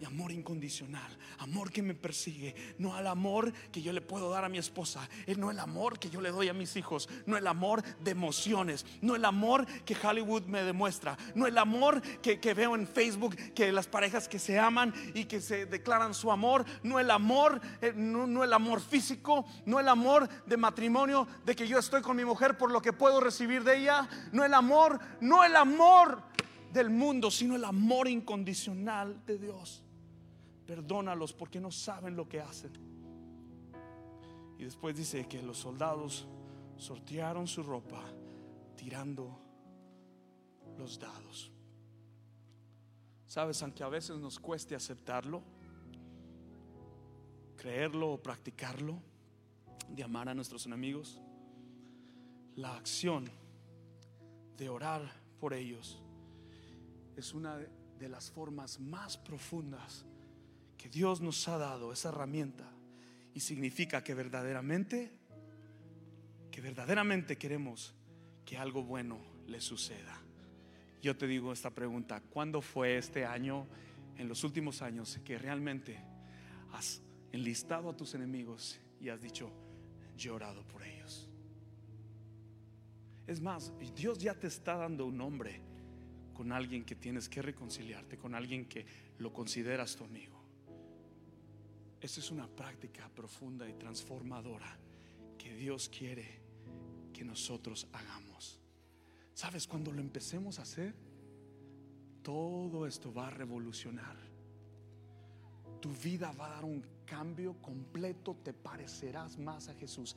amor 0.05 0.31
incondicional, 0.31 1.17
amor 1.39 1.71
que 1.71 1.81
me 1.81 1.93
persigue, 1.93 2.55
no 2.77 2.95
al 2.95 3.07
amor 3.07 3.53
que 3.71 3.81
yo 3.81 3.93
le 3.93 4.01
puedo 4.01 4.29
dar 4.29 4.45
a 4.45 4.49
mi 4.49 4.57
esposa, 4.57 5.07
no 5.37 5.51
el 5.51 5.59
amor 5.59 5.99
que 5.99 6.09
yo 6.09 6.21
le 6.21 6.31
doy 6.31 6.49
a 6.49 6.53
mis 6.53 6.75
hijos, 6.75 7.09
no 7.25 7.37
el 7.37 7.47
amor 7.47 7.83
de 7.99 8.11
emociones, 8.11 8.85
no 9.01 9.15
el 9.15 9.25
amor 9.25 9.65
que 9.83 9.95
Hollywood 9.95 10.43
me 10.43 10.63
demuestra, 10.63 11.17
no 11.35 11.47
el 11.47 11.57
amor 11.57 12.01
que, 12.21 12.37
veo 12.53 12.75
en 12.75 12.87
Facebook, 12.87 13.35
que 13.53 13.71
las 13.71 13.87
parejas 13.87 14.27
que 14.27 14.39
se 14.39 14.57
aman 14.59 14.93
y 15.13 15.25
que 15.25 15.41
se 15.41 15.65
declaran 15.65 16.13
su 16.13 16.31
amor, 16.31 16.65
no 16.83 16.99
el 16.99 17.11
amor, 17.11 17.61
eh, 17.81 17.93
no 17.95 18.43
el 18.43 18.53
amor 18.53 18.81
físico, 18.81 19.45
no 19.65 19.79
el 19.79 19.87
amor 19.87 20.27
de 20.45 20.57
matrimonio, 20.57 21.27
de 21.45 21.55
que 21.55 21.67
yo 21.67 21.79
estoy 21.79 22.01
con 22.01 22.17
mi 22.17 22.25
mujer 22.25 22.57
por 22.57 22.71
lo 22.71 22.81
que 22.81 22.93
puedo 22.93 23.19
recibir 23.19 23.63
de 23.63 23.77
ella, 23.77 24.07
no 24.31 24.43
el 24.43 24.53
amor, 24.53 24.99
no 25.21 25.43
el 25.43 25.55
amor 25.55 26.23
del 26.71 26.89
mundo, 26.89 27.31
sino 27.31 27.55
el 27.55 27.65
amor 27.65 28.07
incondicional 28.07 29.25
de 29.25 29.37
Dios. 29.37 29.83
Perdónalos 30.65 31.33
porque 31.33 31.59
no 31.59 31.71
saben 31.71 32.15
lo 32.15 32.27
que 32.27 32.41
hacen. 32.41 32.71
Y 34.57 34.63
después 34.63 34.95
dice 34.95 35.27
que 35.27 35.41
los 35.41 35.57
soldados 35.57 36.27
sortearon 36.77 37.47
su 37.47 37.63
ropa 37.63 38.03
tirando 38.75 39.39
los 40.77 40.99
dados. 40.99 41.51
Sabes, 43.27 43.61
aunque 43.61 43.83
a 43.83 43.89
veces 43.89 44.17
nos 44.17 44.39
cueste 44.39 44.75
aceptarlo, 44.75 45.43
creerlo 47.55 48.13
o 48.13 48.21
practicarlo, 48.21 49.01
de 49.89 50.03
amar 50.03 50.27
a 50.27 50.33
nuestros 50.33 50.65
enemigos, 50.65 51.21
la 52.55 52.75
acción 52.75 53.29
de 54.57 54.69
orar 54.69 55.09
por 55.39 55.53
ellos 55.53 56.01
es 57.17 57.33
una 57.33 57.57
de 57.57 58.09
las 58.09 58.29
formas 58.29 58.79
más 58.79 59.17
profundas 59.17 60.05
que 60.77 60.87
Dios 60.87 61.19
nos 61.19 61.47
ha 61.47 61.57
dado, 61.57 61.91
esa 61.91 62.09
herramienta. 62.09 62.69
Y 63.33 63.39
significa 63.39 64.03
que 64.03 64.13
verdaderamente, 64.13 65.11
que 66.51 66.61
verdaderamente 66.61 67.37
queremos 67.37 67.93
que 68.45 68.57
algo 68.57 68.83
bueno 68.83 69.19
le 69.47 69.59
suceda. 69.61 70.21
Yo 71.01 71.17
te 71.17 71.27
digo 71.27 71.51
esta 71.51 71.71
pregunta, 71.71 72.21
¿cuándo 72.21 72.61
fue 72.61 72.97
este 72.97 73.25
año, 73.25 73.67
en 74.15 74.27
los 74.27 74.43
últimos 74.43 74.81
años, 74.81 75.19
que 75.23 75.37
realmente 75.37 75.99
has 76.71 77.01
enlistado 77.31 77.89
a 77.89 77.97
tus 77.97 78.13
enemigos 78.13 78.79
y 78.99 79.09
has 79.09 79.21
dicho, 79.21 79.51
yo 80.15 80.33
he 80.33 80.35
orado 80.35 80.67
por 80.67 80.83
ellos? 80.83 81.27
Es 83.27 83.41
más, 83.41 83.73
Dios 83.95 84.19
ya 84.19 84.33
te 84.33 84.47
está 84.47 84.75
dando 84.75 85.05
un 85.05 85.17
nombre 85.17 85.66
con 86.37 86.51
alguien 86.51 86.85
que 86.85 86.95
tienes 86.95 87.27
que 87.27 87.41
reconciliarte, 87.41 88.15
con 88.15 88.35
alguien 88.35 88.69
que 88.69 88.85
lo 89.17 89.33
consideras 89.33 89.95
tu 89.95 90.03
amigo. 90.03 90.37
Esa 91.99 92.19
es 92.19 92.29
una 92.29 92.45
práctica 92.47 93.09
profunda 93.09 93.67
y 93.67 93.73
transformadora 93.73 94.77
que 95.35 95.55
Dios 95.55 95.89
quiere 95.89 96.27
que 97.11 97.25
nosotros 97.25 97.87
hagamos. 97.91 98.59
¿Sabes? 99.33 99.65
Cuando 99.65 99.91
lo 99.91 99.99
empecemos 99.99 100.59
a 100.59 100.61
hacer, 100.61 100.93
todo 102.21 102.85
esto 102.85 103.11
va 103.11 103.27
a 103.27 103.31
revolucionar. 103.31 104.15
Tu 105.81 105.89
vida 105.89 106.31
va 106.33 106.45
a 106.45 106.49
dar 106.51 106.65
un 106.65 106.85
cambio 107.03 107.55
completo, 107.63 108.37
te 108.43 108.53
parecerás 108.53 109.39
más 109.39 109.69
a 109.69 109.73
Jesús. 109.73 110.15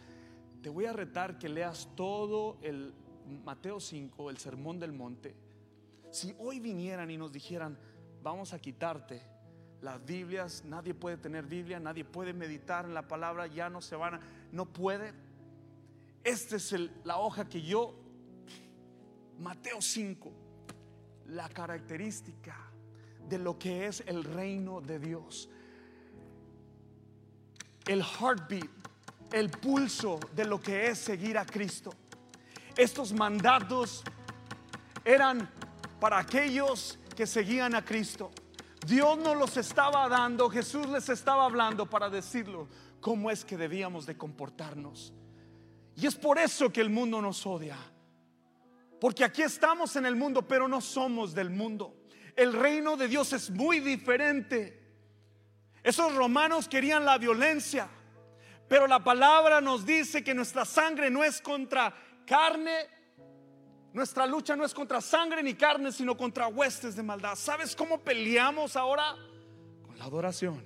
Te 0.61 0.69
voy 0.69 0.85
a 0.85 0.93
retar 0.93 1.39
que 1.39 1.49
leas 1.49 1.89
todo 1.97 2.59
el 2.61 2.93
Mateo 3.43 3.81
5, 3.81 4.29
el 4.29 4.37
Sermón 4.37 4.79
del 4.79 4.93
Monte. 4.93 5.35
Si 6.11 6.35
hoy 6.39 6.61
vinieran 6.61 7.11
y 7.11 7.17
nos 7.17 7.33
dijeran, 7.33 7.79
vamos 8.23 8.53
a 8.53 8.59
quitarte 8.59 9.23
las 9.81 10.05
Biblias, 10.05 10.65
nadie 10.65 10.93
puede 10.93 11.17
tener 11.17 11.47
Biblia, 11.47 11.81
nadie 11.81 12.05
puede 12.05 12.33
meditar 12.33 12.85
en 12.85 12.95
la 12.95 13.07
palabra, 13.07 13.47
ya 13.47 13.71
no 13.71 13.81
se 13.81 13.97
van 13.97 14.15
a, 14.15 14.21
no 14.53 14.67
puede. 14.67 15.15
Esta 16.23 16.57
es 16.57 16.75
la 17.05 17.19
hoja 17.19 17.49
que 17.49 17.63
yo 17.63 17.95
Mateo 19.39 19.81
5, 19.81 20.33
la 21.29 21.49
característica 21.49 22.55
de 23.27 23.39
lo 23.39 23.59
que 23.59 23.87
es 23.87 24.03
el 24.07 24.25
reino 24.25 24.83
de 24.83 24.99
Dios. 24.99 25.49
El 27.87 28.03
heartbeat, 28.03 28.69
el 29.33 29.49
pulso 29.49 30.21
de 30.35 30.45
lo 30.45 30.61
que 30.61 30.89
es 30.89 30.99
seguir 30.99 31.39
a 31.39 31.47
Cristo. 31.47 31.91
Estos 32.77 33.15
mandatos 33.15 34.03
eran 35.05 35.49
para 36.01 36.19
aquellos 36.19 36.99
que 37.15 37.27
seguían 37.27 37.75
a 37.75 37.85
Cristo. 37.85 38.31
Dios 38.87 39.19
nos 39.19 39.37
los 39.37 39.57
estaba 39.59 40.09
dando, 40.09 40.49
Jesús 40.49 40.89
les 40.89 41.09
estaba 41.11 41.45
hablando 41.45 41.85
para 41.89 42.09
decirlo 42.09 42.67
cómo 43.01 43.31
es 43.31 43.45
que 43.45 43.57
debíamos 43.57 44.07
de 44.07 44.17
comportarnos. 44.17 45.13
Y 45.97 46.07
es 46.07 46.17
por 46.17 46.39
eso 46.39 46.73
que 46.73 46.81
el 46.81 46.89
mundo 46.89 47.21
nos 47.21 47.47
odia. 47.47 47.77
Porque 48.99 49.25
aquí 49.25 49.43
estamos 49.43 49.97
en 49.97 50.07
el 50.07 50.17
mundo, 50.17 50.47
pero 50.47 50.67
no 50.67 50.81
somos 50.81 51.35
del 51.35 51.51
mundo. 51.51 51.95
El 52.37 52.55
reino 52.55 52.97
de 52.97 53.09
Dios 53.09 53.33
es 53.35 53.51
muy 53.51 53.81
diferente. 53.81 54.81
Esos 55.83 56.15
romanos 56.15 56.69
querían 56.69 57.05
la 57.05 57.19
violencia, 57.19 57.89
pero 58.69 58.87
la 58.87 59.03
palabra 59.03 59.61
nos 59.61 59.85
dice 59.85 60.23
que 60.23 60.35
nuestra 60.35 60.65
sangre 60.65 61.11
no 61.11 61.25
es 61.25 61.41
contra 61.41 61.95
carne, 62.27 62.87
nuestra 63.93 64.27
lucha 64.27 64.57
no 64.57 64.65
es 64.65 64.73
contra 64.75 65.01
sangre 65.01 65.43
ni 65.43 65.55
carne, 65.55 65.93
sino 65.93 66.17
contra 66.17 66.47
huestes 66.49 66.97
de 66.97 67.03
maldad. 67.03 67.35
¿Sabes 67.35 67.75
cómo 67.75 67.99
peleamos 67.99 68.77
ahora? 68.77 69.17
Con 69.87 69.99
la 69.99 70.05
adoración. 70.05 70.65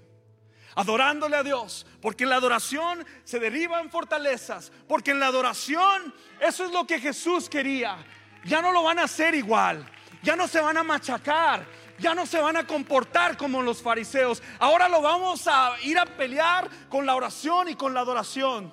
Adorándole 0.76 1.36
a 1.36 1.42
Dios, 1.42 1.86
porque 2.02 2.24
en 2.24 2.30
la 2.30 2.36
adoración 2.36 3.06
se 3.22 3.38
derivan 3.38 3.90
fortalezas, 3.90 4.72
porque 4.88 5.12
en 5.12 5.20
la 5.20 5.28
adoración 5.28 6.12
eso 6.40 6.64
es 6.64 6.72
lo 6.72 6.84
que 6.84 6.98
Jesús 6.98 7.48
quería 7.48 8.04
ya 8.44 8.60
no 8.60 8.72
lo 8.72 8.82
van 8.82 8.98
a 8.98 9.04
hacer 9.04 9.34
igual, 9.34 9.84
ya 10.22 10.36
no 10.36 10.46
se 10.46 10.60
van 10.60 10.76
a 10.76 10.82
machacar, 10.82 11.66
ya 11.98 12.14
no 12.14 12.26
se 12.26 12.40
van 12.40 12.56
a 12.56 12.66
comportar 12.66 13.36
como 13.36 13.62
los 13.62 13.82
fariseos. 13.82 14.42
Ahora 14.58 14.88
lo 14.88 15.00
vamos 15.00 15.46
a 15.46 15.74
ir 15.82 15.98
a 15.98 16.06
pelear 16.06 16.68
con 16.88 17.06
la 17.06 17.14
oración 17.14 17.68
y 17.68 17.74
con 17.74 17.94
la 17.94 18.00
adoración. 18.00 18.72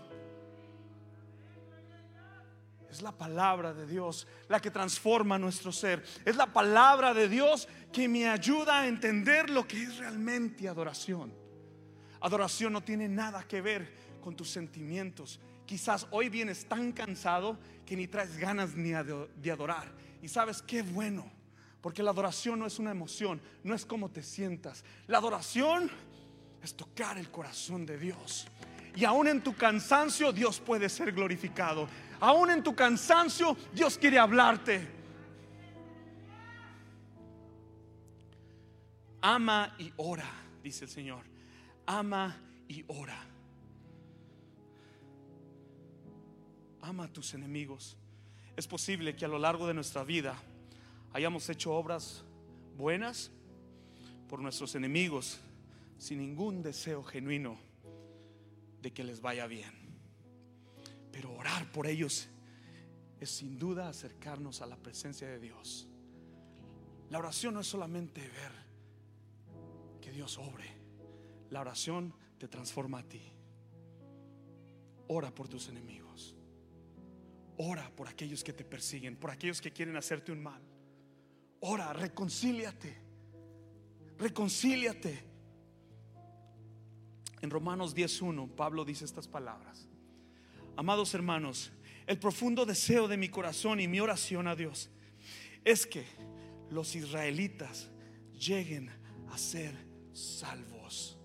Es 2.92 3.02
la 3.02 3.14
palabra 3.14 3.74
de 3.74 3.88
Dios 3.88 4.28
la 4.50 4.60
que 4.60 4.70
transforma 4.70 5.40
nuestro 5.40 5.72
ser. 5.72 6.04
Es 6.26 6.36
la 6.36 6.48
palabra 6.48 7.14
de 7.14 7.30
Dios 7.30 7.70
que 7.94 8.10
me 8.10 8.28
ayuda 8.28 8.82
a 8.82 8.88
entender 8.88 9.50
lo 9.50 9.66
que 9.66 9.82
es 9.82 9.98
realmente 9.98 10.68
adoración. 10.68 11.34
Adoración 12.20 12.74
no 12.74 12.84
tiene 12.84 13.08
nada 13.08 13.44
que 13.48 13.62
ver 13.62 14.20
con 14.22 14.36
tus 14.36 14.50
sentimientos. 14.50 15.40
Quizás 15.66 16.06
hoy 16.12 16.28
vienes 16.28 16.66
tan 16.68 16.92
cansado 16.92 17.58
que 17.86 17.96
ni 17.96 18.08
traes 18.08 18.38
ganas 18.38 18.76
ni 18.76 18.92
de 18.92 19.52
adorar. 19.52 19.90
Y 20.22 20.28
sabes 20.28 20.62
qué 20.62 20.82
bueno, 20.82 21.32
porque 21.80 22.04
la 22.04 22.12
adoración 22.12 22.60
no 22.60 22.66
es 22.66 22.78
una 22.78 22.92
emoción, 22.92 23.42
no 23.64 23.74
es 23.74 23.86
como 23.86 24.10
te 24.10 24.22
sientas. 24.22 24.84
La 25.08 25.18
adoración 25.20 25.90
es 26.62 26.76
tocar 26.76 27.18
el 27.18 27.32
corazón 27.32 27.86
de 27.86 27.98
Dios. 27.98 28.48
Y 28.96 29.06
aún 29.06 29.28
en 29.28 29.42
tu 29.42 29.56
cansancio 29.56 30.32
Dios 30.32 30.60
puede 30.60 30.90
ser 30.90 31.12
glorificado. 31.12 31.88
Aún 32.20 32.52
en 32.52 32.64
tu 32.64 32.76
cansancio 32.76 33.58
Dios 33.74 33.98
quiere 33.98 34.20
hablarte. 34.20 34.88
Ama 39.22 39.76
y 39.78 39.94
ora, 39.98 40.30
dice 40.64 40.86
el 40.86 40.90
Señor. 40.90 41.24
Ama 41.86 42.38
y 42.68 42.84
ora. 42.88 43.32
ama 46.82 47.06
a 47.06 47.08
tus 47.08 47.34
enemigos. 47.34 47.98
Es 48.56 48.68
posible 48.68 49.16
que 49.16 49.26
a 49.26 49.28
lo 49.28 49.40
largo 49.40 49.68
de 49.68 49.74
nuestra 49.74 50.04
vida 50.04 50.36
hayamos 51.14 51.48
hecho 51.50 51.74
obras 51.74 52.24
buenas 52.76 53.32
por 54.28 54.40
nuestros 54.40 54.76
enemigos 54.76 55.40
sin 55.98 56.20
ningún 56.20 56.62
deseo 56.62 57.04
genuino 57.04 57.58
de 58.82 58.92
que 58.92 59.04
les 59.04 59.22
vaya 59.22 59.48
bien. 59.48 59.72
Pero 61.12 61.34
orar 61.34 61.72
por 61.72 61.88
ellos 61.88 62.30
es 63.20 63.30
sin 63.30 63.60
duda 63.60 63.90
acercarnos 63.90 64.62
a 64.62 64.66
la 64.66 64.78
presencia 64.78 65.28
de 65.28 65.40
Dios. 65.40 65.88
La 67.10 67.20
oración 67.20 67.54
no 67.54 67.60
es 67.60 67.68
solamente 67.68 68.22
ver 68.22 68.52
que 70.02 70.12
Dios 70.12 70.38
obre. 70.38 70.66
La 71.50 71.62
oración 71.62 72.14
te 72.38 72.48
transforma 72.48 73.00
a 73.00 73.04
ti. 73.04 73.22
Ora 75.08 75.34
por 75.36 75.48
tus 75.48 75.68
enemigos. 75.68 76.36
Ora 77.58 77.92
por 77.96 78.08
aquellos 78.08 78.44
que 78.44 78.54
te 78.54 78.64
persiguen, 78.64 79.18
por 79.18 79.30
aquellos 79.30 79.62
que 79.62 79.72
quieren 79.72 79.98
hacerte 79.98 80.32
un 80.32 80.42
mal. 80.42 80.62
Ora, 81.60 81.94
reconcíliate. 81.94 82.98
Reconcíliate. 84.18 85.31
En 87.42 87.50
Romanos 87.50 87.96
10:1 87.96 88.56
Pablo 88.56 88.86
dice 88.86 89.06
estas 89.06 89.28
palabras. 89.28 89.88
Amados 90.76 91.14
hermanos, 91.14 91.72
el 92.08 92.18
profundo 92.18 92.66
deseo 92.66 93.08
de 93.08 93.18
mi 93.18 93.30
corazón 93.30 93.80
y 93.80 93.88
mi 93.88 94.00
oración 94.00 94.48
a 94.48 94.56
Dios 94.56 94.90
es 95.64 95.86
que 95.86 96.06
los 96.70 96.96
israelitas 96.96 97.90
lleguen 98.34 98.90
a 99.32 99.38
ser 99.38 99.76
salvos. 100.14 101.18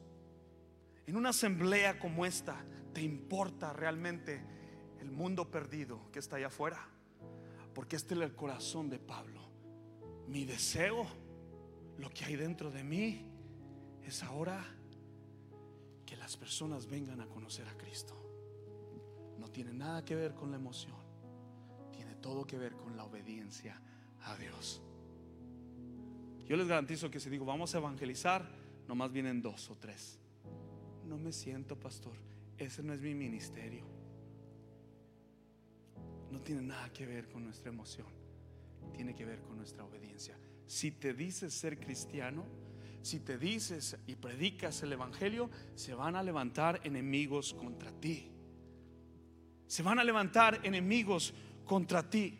En 1.06 1.16
una 1.16 1.30
asamblea 1.30 1.98
como 1.98 2.26
esta, 2.26 2.64
¿te 2.92 3.02
importa 3.02 3.72
realmente 3.72 4.42
el 5.06 5.12
mundo 5.12 5.50
perdido 5.50 6.10
que 6.10 6.18
está 6.18 6.36
allá 6.36 6.48
afuera. 6.48 6.84
Porque 7.74 7.96
este 7.96 8.14
es 8.14 8.20
el 8.20 8.34
corazón 8.34 8.90
de 8.90 8.98
Pablo. 8.98 9.40
Mi 10.26 10.44
deseo, 10.44 11.06
lo 11.98 12.10
que 12.10 12.24
hay 12.24 12.36
dentro 12.36 12.70
de 12.70 12.82
mí, 12.82 13.24
es 14.04 14.22
ahora 14.22 14.64
las 16.26 16.36
personas 16.36 16.88
vengan 16.88 17.20
a 17.20 17.28
conocer 17.28 17.68
a 17.68 17.76
Cristo. 17.76 18.20
No 19.38 19.48
tiene 19.48 19.72
nada 19.72 20.04
que 20.04 20.16
ver 20.16 20.34
con 20.34 20.50
la 20.50 20.56
emoción, 20.56 20.96
tiene 21.92 22.16
todo 22.16 22.44
que 22.44 22.58
ver 22.58 22.72
con 22.72 22.96
la 22.96 23.04
obediencia 23.04 23.80
a 24.22 24.36
Dios. 24.36 24.82
Yo 26.44 26.56
les 26.56 26.66
garantizo 26.66 27.12
que 27.12 27.20
si 27.20 27.30
digo 27.30 27.44
vamos 27.44 27.76
a 27.76 27.78
evangelizar, 27.78 28.44
nomás 28.88 29.12
vienen 29.12 29.40
dos 29.40 29.70
o 29.70 29.76
tres. 29.76 30.18
No 31.04 31.16
me 31.16 31.30
siento 31.30 31.78
pastor, 31.78 32.16
ese 32.58 32.82
no 32.82 32.92
es 32.92 33.00
mi 33.00 33.14
ministerio 33.14 33.86
no 36.32 36.40
tiene 36.40 36.62
nada 36.62 36.92
que 36.92 37.06
ver 37.06 37.28
con 37.28 37.44
nuestra 37.44 37.70
emoción, 37.70 38.08
tiene 38.92 39.14
que 39.14 39.24
ver 39.24 39.42
con 39.42 39.56
nuestra 39.56 39.84
obediencia. 39.84 40.36
Si 40.66 40.90
te 40.90 41.14
dices 41.14 41.54
ser 41.54 41.78
cristiano, 41.78 42.44
si 43.06 43.20
te 43.20 43.38
dices 43.38 43.96
y 44.08 44.16
predicas 44.16 44.82
el 44.82 44.92
Evangelio, 44.92 45.48
se 45.76 45.94
van 45.94 46.16
a 46.16 46.24
levantar 46.24 46.80
enemigos 46.82 47.54
contra 47.54 47.92
ti. 47.92 48.28
Se 49.68 49.84
van 49.84 50.00
a 50.00 50.04
levantar 50.04 50.60
enemigos 50.64 51.32
contra 51.64 52.10
ti. 52.10 52.36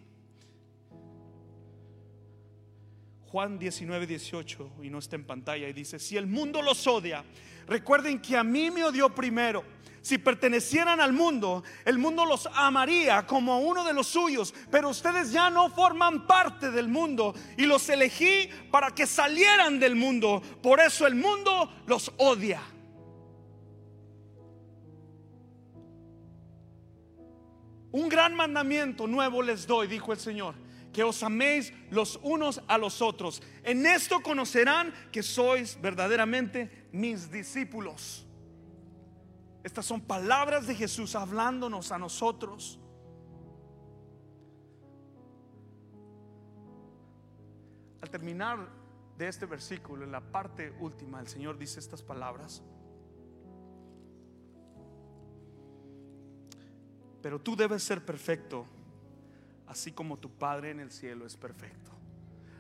Juan 3.31 3.59
19, 3.59 4.07
18, 4.07 4.71
y 4.83 4.91
no 4.91 4.99
está 4.99 5.17
en 5.17 5.25
pantalla, 5.25 5.69
y 5.69 5.73
dice, 5.73 5.99
si 5.99 6.17
el 6.17 6.27
mundo 6.27 6.63
los 6.63 6.87
odia, 6.87 7.25
recuerden 7.67 8.21
que 8.21 8.37
a 8.37 8.45
mí 8.45 8.71
me 8.71 8.85
odió 8.85 9.15
primero. 9.15 9.65
Si 10.01 10.19
pertenecieran 10.19 11.01
al 11.01 11.13
mundo, 11.13 11.65
el 11.85 11.99
mundo 11.99 12.25
los 12.25 12.49
amaría 12.55 13.27
como 13.27 13.59
uno 13.59 13.83
de 13.83 13.93
los 13.93 14.07
suyos, 14.07 14.55
pero 14.71 14.91
ustedes 14.91 15.33
ya 15.33 15.51
no 15.51 15.69
forman 15.69 16.29
parte 16.29 16.71
del 16.71 16.87
mundo 16.87 17.35
y 17.57 17.67
los 17.67 17.89
elegí 17.89 18.49
para 18.71 18.93
que 18.93 19.05
salieran 19.05 19.81
del 19.81 19.97
mundo. 19.97 20.41
Por 20.63 20.79
eso 20.79 21.09
el 21.09 21.17
mundo 21.17 21.73
los 21.89 22.13
odia. 22.19 22.63
Un 27.91 28.09
gran 28.09 28.37
mandamiento 28.37 29.09
nuevo 29.09 29.43
les 29.43 29.67
doy, 29.67 29.89
dijo 29.89 30.13
el 30.13 30.21
Señor, 30.21 30.55
que 30.97 31.05
os 31.05 31.23
améis 31.23 31.75
los 31.91 32.19
unos 32.23 32.63
a 32.67 32.79
los 32.79 33.03
otros. 33.03 33.43
En 33.63 33.85
esto 33.85 34.23
conocerán 34.23 34.95
que 35.13 35.23
sois 35.23 35.79
verdaderamente 35.79 36.89
mis 36.91 37.31
discípulos. 37.31 38.25
Estas 39.63 39.85
son 39.85 40.01
palabras 40.01 40.67
de 40.67 40.75
Jesús 40.75 41.15
hablándonos 41.15 41.93
a 41.93 41.99
nosotros. 41.99 42.81
Al 48.01 48.09
terminar 48.09 48.67
de 49.19 49.29
este 49.29 49.45
versículo, 49.45 50.03
en 50.03 50.13
la 50.13 50.23
parte 50.23 50.71
última, 50.81 51.21
el 51.21 51.29
Señor 51.29 51.59
dice 51.59 51.79
estas 51.79 52.03
palabras. 52.03 52.63
Pero 57.21 57.39
tú 57.39 57.55
debes 57.55 57.83
ser 57.83 58.03
perfecto, 58.03 58.67
así 59.67 59.93
como 59.93 60.19
tu 60.19 60.31
Padre 60.31 60.71
en 60.71 60.81
el 60.81 60.91
cielo 60.91 61.27
es 61.27 61.37
perfecto. 61.37 61.93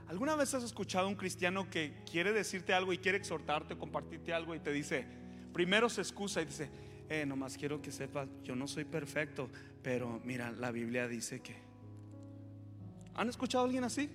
¿Alguna 0.08 0.36
vez 0.36 0.54
has 0.54 0.62
escuchado 0.62 1.06
a 1.06 1.08
un 1.08 1.16
cristiano 1.16 1.68
que 1.68 2.02
quiere 2.10 2.32
decirte 2.32 2.72
algo 2.72 2.92
y 2.92 2.98
quiere 2.98 3.18
exhortarte, 3.18 3.76
compartirte 3.76 4.32
algo 4.32 4.54
y 4.54 4.60
te 4.60 4.70
dice, 4.70 5.04
primero 5.52 5.88
se 5.88 6.00
excusa 6.00 6.42
y 6.42 6.44
dice, 6.44 6.70
eh, 7.08 7.26
nomás 7.26 7.56
quiero 7.56 7.82
que 7.82 7.90
sepas, 7.90 8.28
yo 8.44 8.54
no 8.54 8.68
soy 8.68 8.84
perfecto, 8.84 9.50
pero 9.82 10.20
mira, 10.24 10.52
la 10.52 10.70
Biblia 10.70 11.08
dice 11.08 11.40
que... 11.40 11.56
¿Han 13.14 13.28
escuchado 13.28 13.64
a 13.64 13.66
alguien 13.66 13.82
así? 13.82 14.10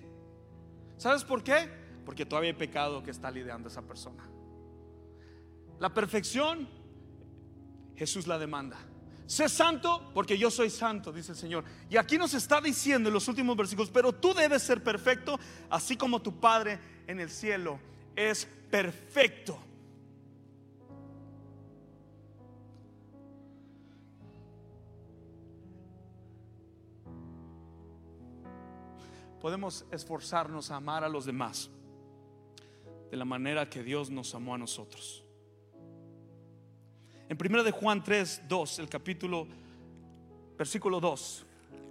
¿Sabes 0.96 1.24
por 1.24 1.42
qué? 1.42 1.68
Porque 2.06 2.24
todavía 2.24 2.50
hay 2.50 2.56
pecado 2.56 3.02
que 3.02 3.10
está 3.10 3.30
lidiando 3.30 3.68
esa 3.68 3.82
persona. 3.82 4.24
La 5.78 5.92
perfección, 5.92 6.68
Jesús 7.96 8.26
la 8.26 8.38
demanda. 8.38 8.78
Sé 9.32 9.48
santo 9.48 10.10
porque 10.12 10.36
yo 10.36 10.50
soy 10.50 10.68
santo, 10.68 11.10
dice 11.10 11.32
el 11.32 11.38
Señor. 11.38 11.64
Y 11.88 11.96
aquí 11.96 12.18
nos 12.18 12.34
está 12.34 12.60
diciendo 12.60 13.08
en 13.08 13.14
los 13.14 13.26
últimos 13.28 13.56
versículos, 13.56 13.88
pero 13.90 14.12
tú 14.12 14.34
debes 14.34 14.62
ser 14.62 14.82
perfecto, 14.82 15.40
así 15.70 15.96
como 15.96 16.20
tu 16.20 16.38
Padre 16.38 16.78
en 17.06 17.18
el 17.18 17.30
cielo 17.30 17.80
es 18.14 18.46
perfecto. 18.70 19.58
podemos 29.40 29.84
esforzarnos 29.90 30.70
a 30.70 30.76
amar 30.76 31.02
a 31.02 31.08
los 31.08 31.24
demás 31.24 31.68
de 33.10 33.16
la 33.16 33.24
manera 33.24 33.68
que 33.68 33.82
Dios 33.82 34.08
nos 34.08 34.36
amó 34.36 34.54
a 34.54 34.58
nosotros. 34.58 35.24
En 37.32 37.38
1 37.42 37.64
de 37.64 37.70
Juan 37.70 38.04
3, 38.04 38.42
2, 38.46 38.78
el 38.80 38.90
capítulo, 38.90 39.46
versículo 40.58 41.00
2, 41.00 41.46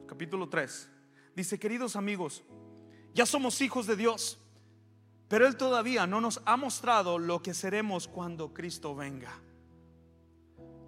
capítulo 0.08 0.48
3, 0.48 0.88
dice, 1.36 1.58
queridos 1.58 1.96
amigos, 1.96 2.44
ya 3.16 3.26
somos 3.26 3.60
hijos 3.62 3.88
de 3.88 3.96
Dios, 3.96 4.38
pero 5.28 5.48
Él 5.48 5.58
todavía 5.58 6.06
no 6.06 6.22
nos 6.22 6.40
ha 6.46 6.58
mostrado 6.58 7.18
lo 7.18 7.42
que 7.42 7.56
seremos 7.56 8.08
cuando 8.08 8.54
Cristo 8.54 8.94
venga. 8.94 9.34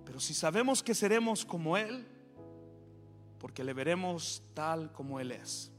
Pero 0.05 0.19
si 0.19 0.35
sabemos 0.35 0.83
que 0.83 0.93
seremos 0.93 1.45
como 1.45 1.75
Él, 1.75 2.05
porque 3.39 3.63
le 3.63 3.73
veremos 3.73 4.43
tal 4.53 4.91
como 4.91 5.19
Él 5.19 5.31
es. 5.31 5.71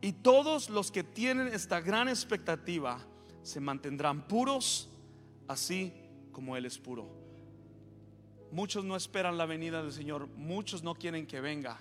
Y 0.00 0.10
todos 0.10 0.70
los 0.70 0.90
que 0.90 1.04
tienen 1.04 1.46
esta 1.54 1.80
gran 1.80 2.08
expectativa 2.08 2.98
se 3.44 3.60
mantendrán 3.60 4.26
puros, 4.26 4.90
así 5.46 5.94
como 6.32 6.56
Él 6.56 6.66
es 6.66 6.76
puro. 6.76 7.21
Muchos 8.52 8.84
no 8.84 8.96
esperan 8.96 9.38
la 9.38 9.46
venida 9.46 9.82
del 9.82 9.92
Señor, 9.92 10.28
muchos 10.28 10.82
no 10.82 10.94
quieren 10.94 11.26
que 11.26 11.40
venga, 11.40 11.78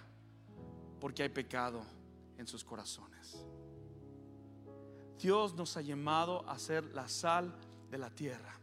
porque 1.02 1.22
hay 1.22 1.28
pecado 1.28 1.84
en 2.38 2.48
sus 2.48 2.64
corazones. 2.64 3.46
Dios 5.20 5.54
nos 5.54 5.76
ha 5.76 5.82
llamado 5.82 6.48
a 6.50 6.58
ser 6.58 6.86
la 6.94 7.10
sal 7.10 7.54
de 7.92 7.98
la 7.98 8.10
tierra. 8.10 8.58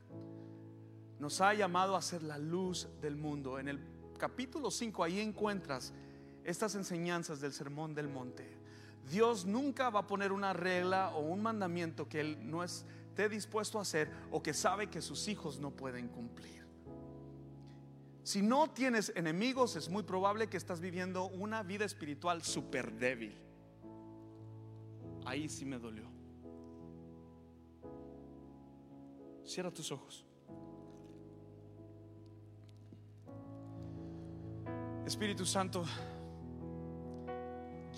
Nos 1.19 1.43
ha 1.43 1.53
llamado 1.53 1.97
a 1.97 2.01
ser 2.01 2.23
la 2.23 2.39
luz 2.39 2.89
del 3.03 3.15
mundo. 3.15 3.59
En 3.59 3.69
el 3.69 3.79
capítulo 4.19 4.71
5 4.71 5.05
ahí 5.05 5.21
encuentras 5.21 5.93
estas 6.45 6.77
enseñanzas 6.77 7.43
del 7.43 7.53
Sermón 7.53 7.95
del 7.95 8.09
Monte. 8.09 8.57
Dios 9.11 9.45
nunca 9.45 9.91
va 9.91 10.01
a 10.01 10.07
poner 10.07 10.33
una 10.33 10.55
regla 10.55 11.11
o 11.11 11.21
un 11.21 11.43
mandamiento 11.43 12.09
que 12.09 12.21
Él 12.21 12.39
no 12.51 12.65
esté 12.65 13.29
dispuesto 13.29 13.79
a 13.79 13.83
hacer 13.83 14.11
o 14.31 14.43
que 14.43 14.55
sabe 14.55 14.89
que 14.89 15.03
sus 15.03 15.29
hijos 15.29 15.59
no 15.59 15.73
pueden 15.73 16.09
cumplir. 16.09 16.68
Si 18.29 18.43
no 18.43 18.69
tienes 18.69 19.11
enemigos, 19.17 19.75
es 19.75 19.89
muy 19.89 20.03
probable 20.03 20.51
que 20.51 20.59
estás 20.59 20.83
viviendo 20.83 21.29
una 21.29 21.63
vida 21.63 21.87
espiritual 21.87 22.43
súper 22.43 22.93
débil. 22.93 23.35
Ahí 25.25 25.49
sí 25.49 25.65
me 25.65 25.79
dolió. 25.79 26.05
Cierra 29.47 29.71
tus 29.71 29.91
ojos. 29.91 30.27
Espíritu 35.07 35.47
Santo, 35.47 35.87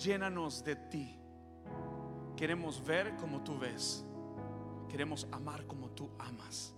llénanos 0.01 0.63
de 0.63 0.77
ti. 0.77 1.13
Queremos 2.37 2.81
ver 2.85 3.17
como 3.17 3.43
tú 3.43 3.59
ves. 3.59 4.05
Queremos 4.87 5.27
amar 5.33 5.67
como 5.67 5.89
tú 5.89 6.09
amas. 6.17 6.73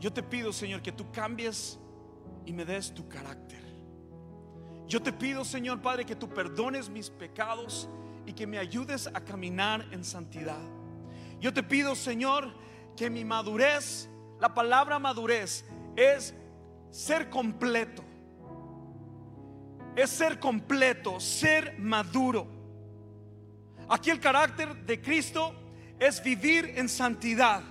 Yo 0.00 0.12
te 0.12 0.24
pido, 0.24 0.52
Señor, 0.52 0.82
que 0.82 0.90
tú 0.90 1.12
cambies 1.12 1.78
y 2.46 2.52
me 2.52 2.64
des 2.64 2.92
tu 2.92 3.08
carácter. 3.08 3.62
Yo 4.86 5.02
te 5.02 5.12
pido, 5.12 5.44
Señor 5.44 5.80
Padre, 5.80 6.04
que 6.04 6.16
tú 6.16 6.28
perdones 6.28 6.88
mis 6.88 7.10
pecados 7.10 7.88
y 8.26 8.32
que 8.32 8.46
me 8.46 8.58
ayudes 8.58 9.06
a 9.06 9.20
caminar 9.24 9.86
en 9.90 10.04
santidad. 10.04 10.60
Yo 11.40 11.52
te 11.52 11.62
pido, 11.62 11.94
Señor, 11.94 12.52
que 12.96 13.10
mi 13.10 13.24
madurez, 13.24 14.08
la 14.40 14.52
palabra 14.54 14.98
madurez, 14.98 15.64
es 15.96 16.34
ser 16.90 17.30
completo 17.30 18.04
es 19.96 20.10
ser 20.10 20.38
completo, 20.38 21.20
ser 21.20 21.78
maduro. 21.78 22.46
Aquí 23.88 24.10
el 24.10 24.20
carácter 24.20 24.84
de 24.84 25.00
Cristo 25.00 25.54
es 25.98 26.22
vivir 26.22 26.74
en 26.76 26.88
santidad. 26.88 27.62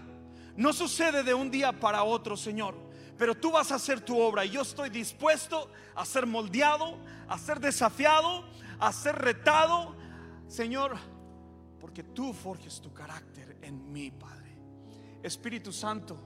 No 0.55 0.71
sucede 0.71 1.23
de 1.23 1.33
un 1.33 1.51
día 1.51 1.71
para 1.73 2.03
otro, 2.03 2.37
Señor, 2.37 2.75
pero 3.17 3.35
tú 3.35 3.51
vas 3.51 3.71
a 3.71 3.75
hacer 3.75 4.01
tu 4.01 4.19
obra 4.19 4.45
y 4.45 4.51
yo 4.51 4.61
estoy 4.61 4.89
dispuesto 4.89 5.69
a 5.95 6.05
ser 6.05 6.25
moldeado, 6.25 6.97
a 7.27 7.37
ser 7.37 7.59
desafiado, 7.59 8.43
a 8.79 8.91
ser 8.91 9.15
retado, 9.15 9.95
Señor, 10.47 10.97
porque 11.79 12.03
tú 12.03 12.33
forjes 12.33 12.81
tu 12.81 12.93
carácter 12.93 13.57
en 13.61 13.91
mí, 13.91 14.11
Padre. 14.11 14.57
Espíritu 15.21 15.71
Santo, 15.71 16.17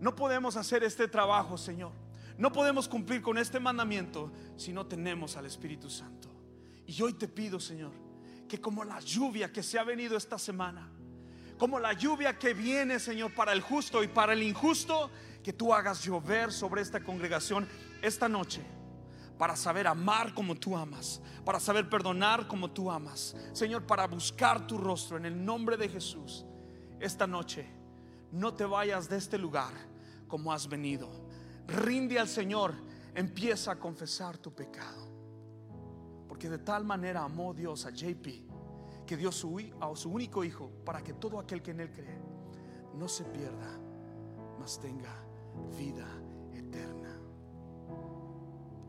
no 0.00 0.14
podemos 0.14 0.56
hacer 0.56 0.82
este 0.84 1.08
trabajo, 1.08 1.58
Señor 1.58 1.92
no 2.38 2.52
podemos 2.52 2.88
cumplir 2.88 3.20
con 3.20 3.36
este 3.36 3.58
mandamiento 3.58 4.32
si 4.56 4.72
no 4.72 4.86
tenemos 4.86 5.36
al 5.36 5.46
Espíritu 5.46 5.90
Santo. 5.90 6.28
Y 6.86 7.02
hoy 7.02 7.14
te 7.14 7.26
pido, 7.26 7.58
Señor, 7.58 7.90
que 8.48 8.60
como 8.60 8.84
la 8.84 9.00
lluvia 9.00 9.52
que 9.52 9.62
se 9.62 9.76
ha 9.76 9.82
venido 9.82 10.16
esta 10.16 10.38
semana, 10.38 10.88
como 11.58 11.80
la 11.80 11.92
lluvia 11.94 12.38
que 12.38 12.54
viene, 12.54 13.00
Señor, 13.00 13.34
para 13.34 13.52
el 13.52 13.60
justo 13.60 14.04
y 14.04 14.08
para 14.08 14.34
el 14.34 14.44
injusto, 14.44 15.10
que 15.42 15.52
tú 15.52 15.72
hagas 15.72 16.02
llover 16.02 16.52
sobre 16.52 16.82
esta 16.82 17.00
congregación 17.00 17.68
esta 18.02 18.28
noche 18.28 18.62
para 19.38 19.54
saber 19.54 19.86
amar 19.86 20.34
como 20.34 20.56
tú 20.56 20.76
amas, 20.76 21.20
para 21.44 21.60
saber 21.60 21.88
perdonar 21.88 22.48
como 22.48 22.70
tú 22.70 22.90
amas. 22.90 23.36
Señor, 23.52 23.86
para 23.86 24.06
buscar 24.06 24.66
tu 24.66 24.78
rostro 24.78 25.16
en 25.16 25.26
el 25.26 25.44
nombre 25.44 25.76
de 25.76 25.88
Jesús. 25.88 26.44
Esta 26.98 27.26
noche, 27.26 27.66
no 28.32 28.52
te 28.54 28.64
vayas 28.64 29.08
de 29.08 29.16
este 29.16 29.38
lugar 29.38 29.72
como 30.26 30.52
has 30.52 30.68
venido 30.68 31.28
rinde 31.68 32.18
al 32.18 32.28
Señor, 32.28 32.74
empieza 33.14 33.72
a 33.72 33.78
confesar 33.78 34.38
tu 34.38 34.52
pecado. 34.52 35.06
Porque 36.26 36.48
de 36.48 36.58
tal 36.58 36.84
manera 36.84 37.22
amó 37.22 37.54
Dios 37.54 37.86
a 37.86 37.90
JP 37.90 38.26
que 39.06 39.16
dio 39.16 39.32
su, 39.32 39.58
a 39.80 39.94
su 39.94 40.10
único 40.10 40.44
hijo 40.44 40.70
para 40.84 41.02
que 41.02 41.14
todo 41.14 41.38
aquel 41.38 41.62
que 41.62 41.70
en 41.70 41.80
él 41.80 41.92
cree 41.92 42.18
no 42.94 43.08
se 43.08 43.24
pierda, 43.24 43.78
mas 44.58 44.78
tenga 44.80 45.14
vida 45.76 46.06
eterna. 46.52 47.14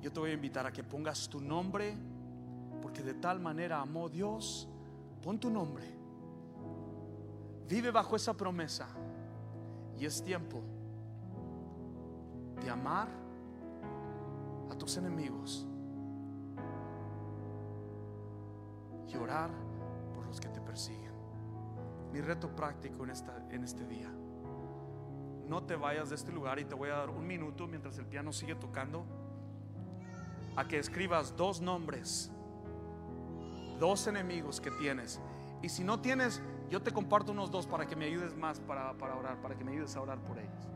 Yo 0.01 0.11
te 0.11 0.19
voy 0.19 0.31
a 0.31 0.33
invitar 0.33 0.65
a 0.65 0.71
que 0.71 0.83
pongas 0.83 1.27
tu 1.29 1.41
nombre, 1.41 1.95
porque 2.81 3.03
de 3.03 3.13
tal 3.15 3.39
manera 3.39 3.81
amó 3.81 4.09
Dios. 4.09 4.67
Pon 5.21 5.39
tu 5.39 5.49
nombre. 5.49 5.85
Vive 7.67 7.91
bajo 7.91 8.15
esa 8.15 8.35
promesa. 8.35 8.87
Y 9.97 10.05
es 10.05 10.23
tiempo 10.23 10.61
de 12.61 12.69
amar 12.69 13.09
a 14.71 14.75
tus 14.75 14.95
enemigos 14.97 15.67
y 19.07 19.17
orar 19.17 19.49
por 20.15 20.25
los 20.25 20.39
que 20.39 20.47
te 20.47 20.61
persiguen. 20.61 21.13
Mi 22.11 22.21
reto 22.21 22.55
práctico 22.55 23.03
en, 23.03 23.11
esta, 23.11 23.45
en 23.51 23.63
este 23.63 23.85
día. 23.85 24.09
No 25.49 25.63
te 25.63 25.75
vayas 25.75 26.09
de 26.09 26.15
este 26.15 26.31
lugar 26.31 26.59
y 26.59 26.65
te 26.65 26.75
voy 26.75 26.89
a 26.89 26.97
dar 26.97 27.09
un 27.09 27.25
minuto 27.25 27.67
mientras 27.67 27.97
el 27.97 28.05
piano 28.05 28.31
sigue 28.31 28.53
tocando 28.53 29.03
a 30.55 30.67
que 30.67 30.77
escribas 30.77 31.35
dos 31.35 31.59
nombres, 31.59 32.31
dos 33.79 34.05
enemigos 34.05 34.61
que 34.61 34.69
tienes. 34.69 35.19
Y 35.63 35.69
si 35.69 35.83
no 35.83 35.99
tienes, 35.99 36.39
yo 36.69 36.83
te 36.83 36.91
comparto 36.91 37.31
unos 37.31 37.49
dos 37.49 37.65
para 37.65 37.87
que 37.87 37.95
me 37.95 38.05
ayudes 38.05 38.35
más 38.35 38.59
para, 38.59 38.93
para 38.93 39.15
orar, 39.15 39.41
para 39.41 39.57
que 39.57 39.63
me 39.63 39.71
ayudes 39.71 39.95
a 39.95 40.01
orar 40.01 40.19
por 40.19 40.37
ellos. 40.37 40.67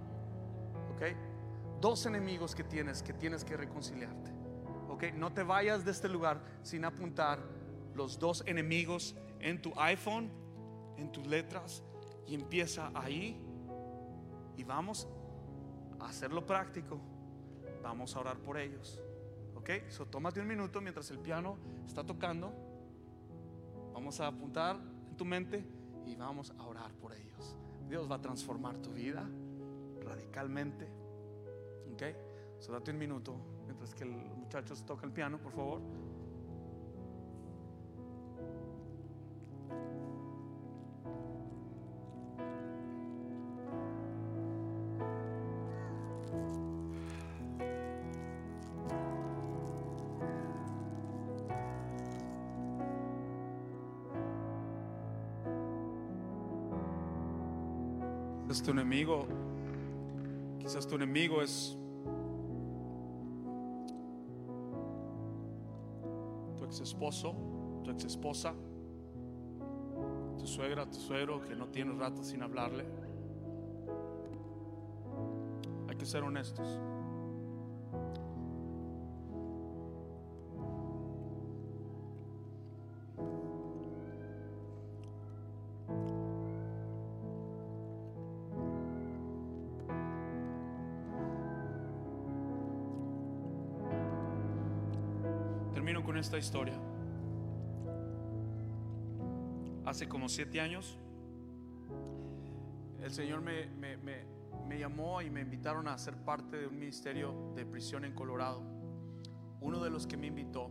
¿Ok? 0.96 1.80
Dos 1.80 2.08
enemigos 2.08 2.56
que 2.56 2.64
tienes, 2.64 3.04
que 3.04 3.14
tienes 3.14 3.44
que 3.44 3.56
reconciliarte. 3.56 4.32
¿Ok? 4.90 5.14
No 5.14 5.32
te 5.32 5.44
vayas 5.44 5.86
de 5.86 5.92
este 5.92 6.10
lugar 6.10 6.42
sin 6.64 6.84
apuntar 6.84 7.40
los 7.94 8.18
dos 8.18 8.44
enemigos 8.48 9.16
en 9.40 9.62
tu 9.62 9.72
iPhone, 9.80 10.32
en 10.98 11.12
tus 11.12 11.28
letras, 11.28 11.84
y 12.26 12.34
empieza 12.34 12.92
ahí. 12.96 13.40
Y 14.58 14.64
vamos 14.64 15.08
a 16.00 16.08
hacerlo 16.08 16.46
práctico. 16.46 17.00
Vamos 17.82 18.16
a 18.16 18.20
orar 18.20 18.38
por 18.38 18.58
ellos. 18.58 19.02
¿Ok? 19.56 19.70
So, 19.90 20.06
tómate 20.06 20.40
un 20.40 20.48
minuto 20.48 20.82
mientras 20.82 21.10
el 21.12 21.20
piano 21.20 21.58
está 21.86 22.06
tocando. 22.06 22.54
Vamos 23.94 24.20
a 24.20 24.28
apuntar 24.28 24.78
en 25.08 25.16
tu 25.16 25.26
mente 25.26 25.66
y 26.06 26.16
vamos 26.16 26.54
a 26.58 26.64
orar 26.64 26.94
por 26.94 27.14
ellos. 27.14 27.58
Dios 27.88 28.10
va 28.10 28.16
a 28.16 28.22
transformar 28.22 28.78
tu 28.78 28.92
vida 28.92 29.28
radicalmente. 30.02 30.88
¿Ok? 31.94 32.04
So, 32.60 32.72
date 32.72 32.92
un 32.92 32.98
minuto 32.98 33.36
mientras 33.66 33.94
que 33.94 34.04
el 34.04 34.12
muchacho 34.12 34.76
toca 34.86 35.06
el 35.06 35.12
piano, 35.12 35.38
por 35.38 35.52
favor. 35.52 35.82
Quizás 58.54 58.66
tu 58.66 58.70
enemigo, 58.70 59.26
quizás 60.60 60.86
tu 60.86 60.94
enemigo 60.94 61.42
es 61.42 61.76
tu 66.56 66.64
ex 66.64 66.80
esposo, 66.82 67.34
tu 67.84 67.90
ex 67.90 68.06
esposa, 68.06 68.54
tu 70.38 70.46
suegra, 70.46 70.86
tu 70.86 71.00
suegro 71.00 71.42
que 71.42 71.56
no 71.56 71.70
tiene 71.70 71.94
rato 71.94 72.24
sin 72.24 72.44
hablarle. 72.44 72.86
Hay 75.90 75.96
que 75.96 76.06
ser 76.06 76.22
honestos. 76.22 76.80
Historia. 96.38 96.76
Hace 99.86 100.08
como 100.08 100.30
siete 100.30 100.62
años, 100.62 100.98
el 103.02 103.12
Señor 103.12 103.42
me, 103.42 103.68
me- 103.68 104.34
llamó 104.80 105.22
y 105.22 105.30
me 105.30 105.42
invitaron 105.42 105.88
a 105.88 105.96
ser 106.00 106.16
parte 106.16 106.58
de 106.58 106.66
un 106.68 106.80
ministerio 106.80 107.54
de 107.56 107.64
prisión 107.66 108.06
en 108.06 108.14
Colorado. 108.14 108.62
Uno 109.62 109.84
de 109.84 109.90
los 109.92 110.08
que 110.08 110.18
me 110.18 110.28
invitó 110.28 110.70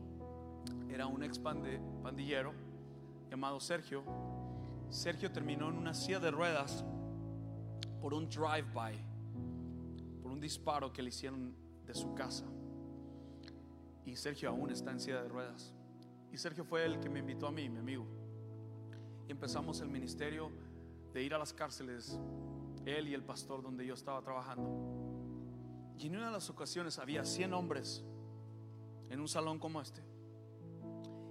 era 0.90 1.06
un 1.06 1.22
ex 1.22 1.38
pandillero 1.38 2.52
llamado 3.30 3.60
Sergio. 3.60 4.02
Sergio 4.90 5.30
terminó 5.30 5.68
en 5.68 5.76
una 5.78 5.94
silla 5.94 6.18
de 6.18 6.30
ruedas 6.32 6.84
por 8.00 8.12
un 8.12 8.28
drive-by, 8.28 8.96
por 10.20 10.32
un 10.32 10.40
disparo 10.40 10.92
que 10.92 11.02
le 11.02 11.10
hicieron 11.10 11.54
de 11.86 11.94
su 11.94 12.12
casa. 12.14 12.44
Y 14.05 14.16
Sergio 14.16 14.50
aún 14.50 14.70
está 14.70 14.90
en 14.90 15.00
silla 15.00 15.22
de 15.22 15.28
ruedas. 15.28 15.74
Y 16.32 16.38
Sergio 16.38 16.64
fue 16.64 16.84
el 16.84 16.98
que 16.98 17.09
me 17.09 17.20
invitó 17.20 17.46
a 17.46 17.53
mí, 17.53 17.68
mi 17.68 17.78
amigo. 17.78 18.07
Y 19.28 19.32
empezamos 19.32 19.80
el 19.80 19.88
ministerio 19.88 20.50
de 21.12 21.22
ir 21.22 21.34
a 21.34 21.38
las 21.38 21.53
cárceles, 21.53 22.18
él 22.86 23.09
y 23.09 23.14
el 23.14 23.22
pastor 23.22 23.62
donde 23.62 23.86
yo 23.86 23.94
estaba 23.94 24.22
trabajando. 24.22 24.68
Y 25.98 26.07
en 26.07 26.16
una 26.16 26.26
de 26.26 26.32
las 26.32 26.48
ocasiones 26.50 26.98
había 26.98 27.24
100 27.24 27.53
hombres 27.53 28.05
en 29.11 29.20
un 29.20 29.28
salón 29.28 29.59
como 29.59 29.80
este. 29.80 30.03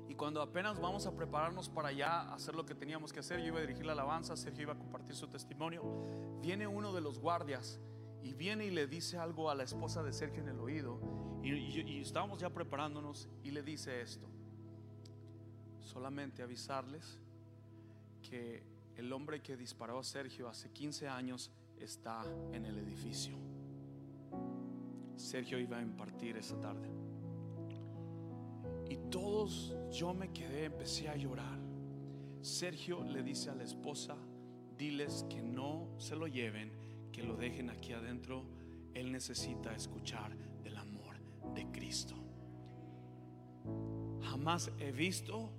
Y 0.07 0.15
cuando 0.15 0.41
apenas 0.41 0.79
vamos 0.79 1.07
a 1.07 1.15
prepararnos 1.15 1.67
para 1.69 1.87
allá 1.87 2.21
a 2.21 2.35
hacer 2.35 2.53
lo 2.53 2.65
que 2.65 2.75
teníamos 2.75 3.11
que 3.11 3.19
hacer, 3.19 3.39
yo 3.39 3.47
iba 3.47 3.57
a 3.57 3.61
dirigir 3.61 3.85
la 3.85 3.93
alabanza, 3.93 4.35
Sergio 4.35 4.63
iba 4.63 4.73
a 4.73 4.77
compartir 4.77 5.15
su 5.15 5.27
testimonio. 5.27 5.83
Viene 6.41 6.67
uno 6.67 6.93
de 6.93 7.01
los 7.01 7.19
guardias 7.19 7.79
y 8.21 8.33
viene 8.33 8.65
y 8.65 8.71
le 8.71 8.87
dice 8.87 9.17
algo 9.17 9.49
a 9.49 9.55
la 9.55 9.63
esposa 9.63 10.03
de 10.03 10.13
Sergio 10.13 10.41
en 10.43 10.49
el 10.49 10.59
oído. 10.59 10.99
Y, 11.43 11.99
estábamos 11.99 12.39
ya 12.39 12.49
preparándonos 12.49 13.27
y 13.43 13.51
le 13.51 13.63
dice 13.63 14.01
esto. 14.01 14.27
Solamente 15.79 16.43
avisarles 16.43 17.19
que 18.21 18.63
el 18.95 19.11
hombre 19.11 19.41
que 19.41 19.57
disparó 19.57 19.99
a 19.99 20.03
Sergio 20.03 20.47
hace 20.47 20.69
15 20.69 21.07
años 21.07 21.51
está 21.79 22.23
en 22.51 22.65
el 22.65 22.77
edificio. 22.77 23.35
Sergio 25.15 25.59
iba 25.59 25.77
a 25.77 25.81
impartir 25.81 26.37
esa 26.37 26.59
tarde. 26.59 26.89
Y 28.89 28.97
todos, 29.09 29.75
yo 29.91 30.13
me 30.13 30.31
quedé, 30.31 30.65
empecé 30.65 31.09
a 31.09 31.15
llorar. 31.15 31.59
Sergio 32.41 33.03
le 33.03 33.23
dice 33.23 33.49
a 33.49 33.55
la 33.55 33.63
esposa, 33.63 34.15
diles 34.77 35.25
que 35.29 35.41
no 35.41 35.87
se 35.97 36.15
lo 36.15 36.27
lleven, 36.27 36.71
que 37.11 37.23
lo 37.23 37.35
dejen 37.35 37.69
aquí 37.69 37.93
adentro. 37.93 38.43
Él 38.93 39.11
necesita 39.11 39.73
escuchar 39.73 40.35
de 41.53 41.71
Cristo. 41.71 42.15
Jamás 44.21 44.71
he 44.79 44.91
visto 44.91 45.51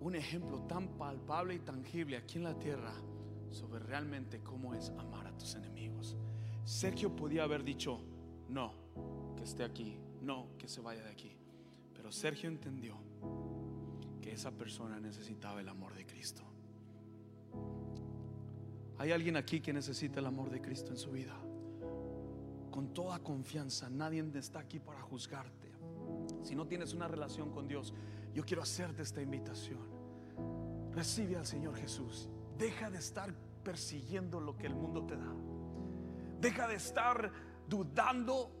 un 0.00 0.14
ejemplo 0.14 0.62
tan 0.62 0.88
palpable 0.96 1.54
y 1.54 1.58
tangible 1.58 2.16
aquí 2.16 2.38
en 2.38 2.44
la 2.44 2.58
tierra 2.58 2.92
sobre 3.50 3.80
realmente 3.80 4.40
cómo 4.40 4.74
es 4.74 4.90
amar 4.90 5.26
a 5.26 5.36
tus 5.36 5.54
enemigos. 5.54 6.16
Sergio 6.64 7.14
podía 7.14 7.44
haber 7.44 7.64
dicho, 7.64 8.00
no, 8.48 8.72
que 9.36 9.44
esté 9.44 9.64
aquí, 9.64 9.96
no, 10.22 10.48
que 10.58 10.68
se 10.68 10.80
vaya 10.80 11.02
de 11.02 11.10
aquí. 11.10 11.32
Pero 11.94 12.12
Sergio 12.12 12.48
entendió 12.48 12.96
que 14.20 14.32
esa 14.32 14.50
persona 14.50 15.00
necesitaba 15.00 15.60
el 15.60 15.68
amor 15.68 15.94
de 15.94 16.06
Cristo. 16.06 16.42
Hay 18.98 19.12
alguien 19.12 19.36
aquí 19.36 19.60
que 19.60 19.72
necesita 19.72 20.20
el 20.20 20.26
amor 20.26 20.50
de 20.50 20.60
Cristo 20.60 20.90
en 20.90 20.98
su 20.98 21.10
vida. 21.10 21.36
Con 22.78 22.94
toda 22.94 23.18
confianza, 23.18 23.90
nadie 23.90 24.24
está 24.36 24.60
aquí 24.60 24.78
para 24.78 25.00
juzgarte. 25.00 25.72
Si 26.44 26.54
no 26.54 26.68
tienes 26.68 26.94
una 26.94 27.08
relación 27.08 27.50
con 27.50 27.66
Dios, 27.66 27.92
yo 28.32 28.44
quiero 28.44 28.62
hacerte 28.62 29.02
esta 29.02 29.20
invitación. 29.20 29.80
Recibe 30.92 31.34
al 31.34 31.44
Señor 31.44 31.74
Jesús. 31.74 32.28
Deja 32.56 32.88
de 32.88 32.98
estar 32.98 33.34
persiguiendo 33.64 34.38
lo 34.38 34.56
que 34.56 34.68
el 34.68 34.76
mundo 34.76 35.04
te 35.04 35.16
da. 35.16 35.34
Deja 36.40 36.68
de 36.68 36.76
estar 36.76 37.32
dudando. 37.68 38.52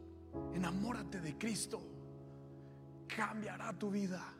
Enamórate 0.52 1.20
de 1.20 1.38
Cristo. 1.38 1.80
Cambiará 3.06 3.72
tu 3.78 3.88
vida. 3.88 4.34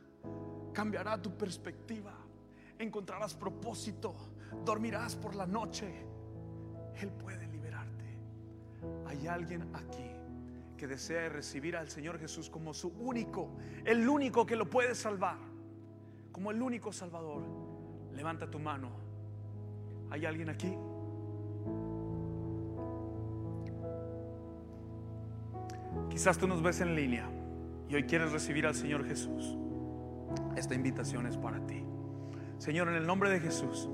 Cambiará 0.73 1.23
tu 1.23 1.39
perspectiva. 1.39 2.19
Encontrarás 2.81 3.33
propósito. 3.33 4.17
Dormirás 4.65 5.15
por 5.15 5.37
la 5.37 5.47
noche. 5.47 6.05
Él 7.01 7.13
puede. 7.13 7.48
Hay 9.07 9.27
alguien 9.27 9.69
aquí 9.75 10.11
que 10.77 10.87
desea 10.87 11.29
recibir 11.29 11.77
al 11.77 11.89
Señor 11.89 12.19
Jesús 12.19 12.49
como 12.49 12.73
su 12.73 12.89
único, 12.89 13.51
el 13.85 14.09
único 14.09 14.47
que 14.47 14.57
lo 14.57 14.71
puede 14.71 14.95
salvar, 14.95 15.39
como 16.31 16.51
el 16.51 16.63
único 16.63 16.93
salvador. 16.93 17.43
Levanta 18.15 18.51
tu 18.51 18.59
mano 18.59 19.09
¿Hay 20.11 20.25
alguien 20.25 20.49
aquí? 20.49 20.75
Quizás 26.11 26.39
tú 26.39 26.49
nos 26.49 26.63
ves 26.63 26.81
en 26.81 26.95
línea 26.95 27.29
y 27.89 27.95
hoy 27.95 28.05
quieres 28.05 28.33
recibir 28.33 28.67
al 28.67 28.75
Señor 28.75 29.07
Jesús. 29.07 29.57
Esta 30.57 30.75
invitación 30.75 31.27
es 31.27 31.37
para 31.37 31.65
ti. 31.67 31.85
Señor, 32.59 32.89
en 32.89 32.95
el 32.95 33.07
nombre 33.07 33.31
de 33.31 33.39
Jesús, 33.41 33.89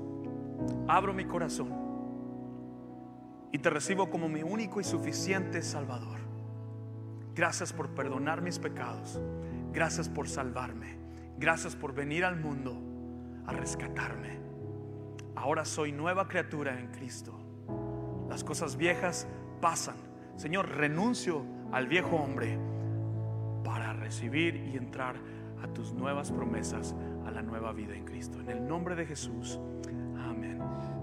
abro 0.87 1.13
mi 1.13 1.25
corazón 1.25 1.84
y 3.55 3.57
te 3.57 3.69
recibo 3.69 4.09
como 4.09 4.27
mi 4.27 4.43
único 4.43 4.81
y 4.81 4.83
suficiente 4.83 5.61
Salvador. 5.61 6.19
Gracias 7.33 7.71
por 7.71 7.87
perdonar 7.91 8.41
mis 8.41 8.59
pecados. 8.59 9.21
Gracias 9.71 10.09
por 10.09 10.27
salvarme. 10.27 10.97
Gracias 11.37 11.73
por 11.73 11.93
venir 11.93 12.25
al 12.25 12.35
mundo 12.35 12.77
a 13.47 13.53
rescatarme. 13.53 14.39
Ahora 15.37 15.63
soy 15.63 15.93
nueva 15.93 16.27
criatura 16.27 16.77
en 16.77 16.91
Cristo. 16.91 17.33
Las 18.27 18.43
cosas 18.43 18.75
viejas 18.75 19.25
pasan. 19.61 19.95
Señor, 20.35 20.67
renuncio 20.67 21.45
al 21.71 21.87
viejo 21.87 22.17
hombre 22.17 22.59
para 23.63 23.93
recibir 23.93 24.57
y 24.57 24.75
entrar 24.75 25.15
a 25.63 25.67
tus 25.69 25.93
nuevas 25.93 26.29
promesas, 26.29 26.93
a 27.25 27.31
la 27.31 27.41
nueva 27.41 27.71
vida 27.71 27.95
en 27.95 28.03
Cristo. 28.03 28.37
En 28.41 28.49
el 28.49 28.67
nombre 28.67 28.95
de 28.95 29.05
Jesús. 29.05 29.61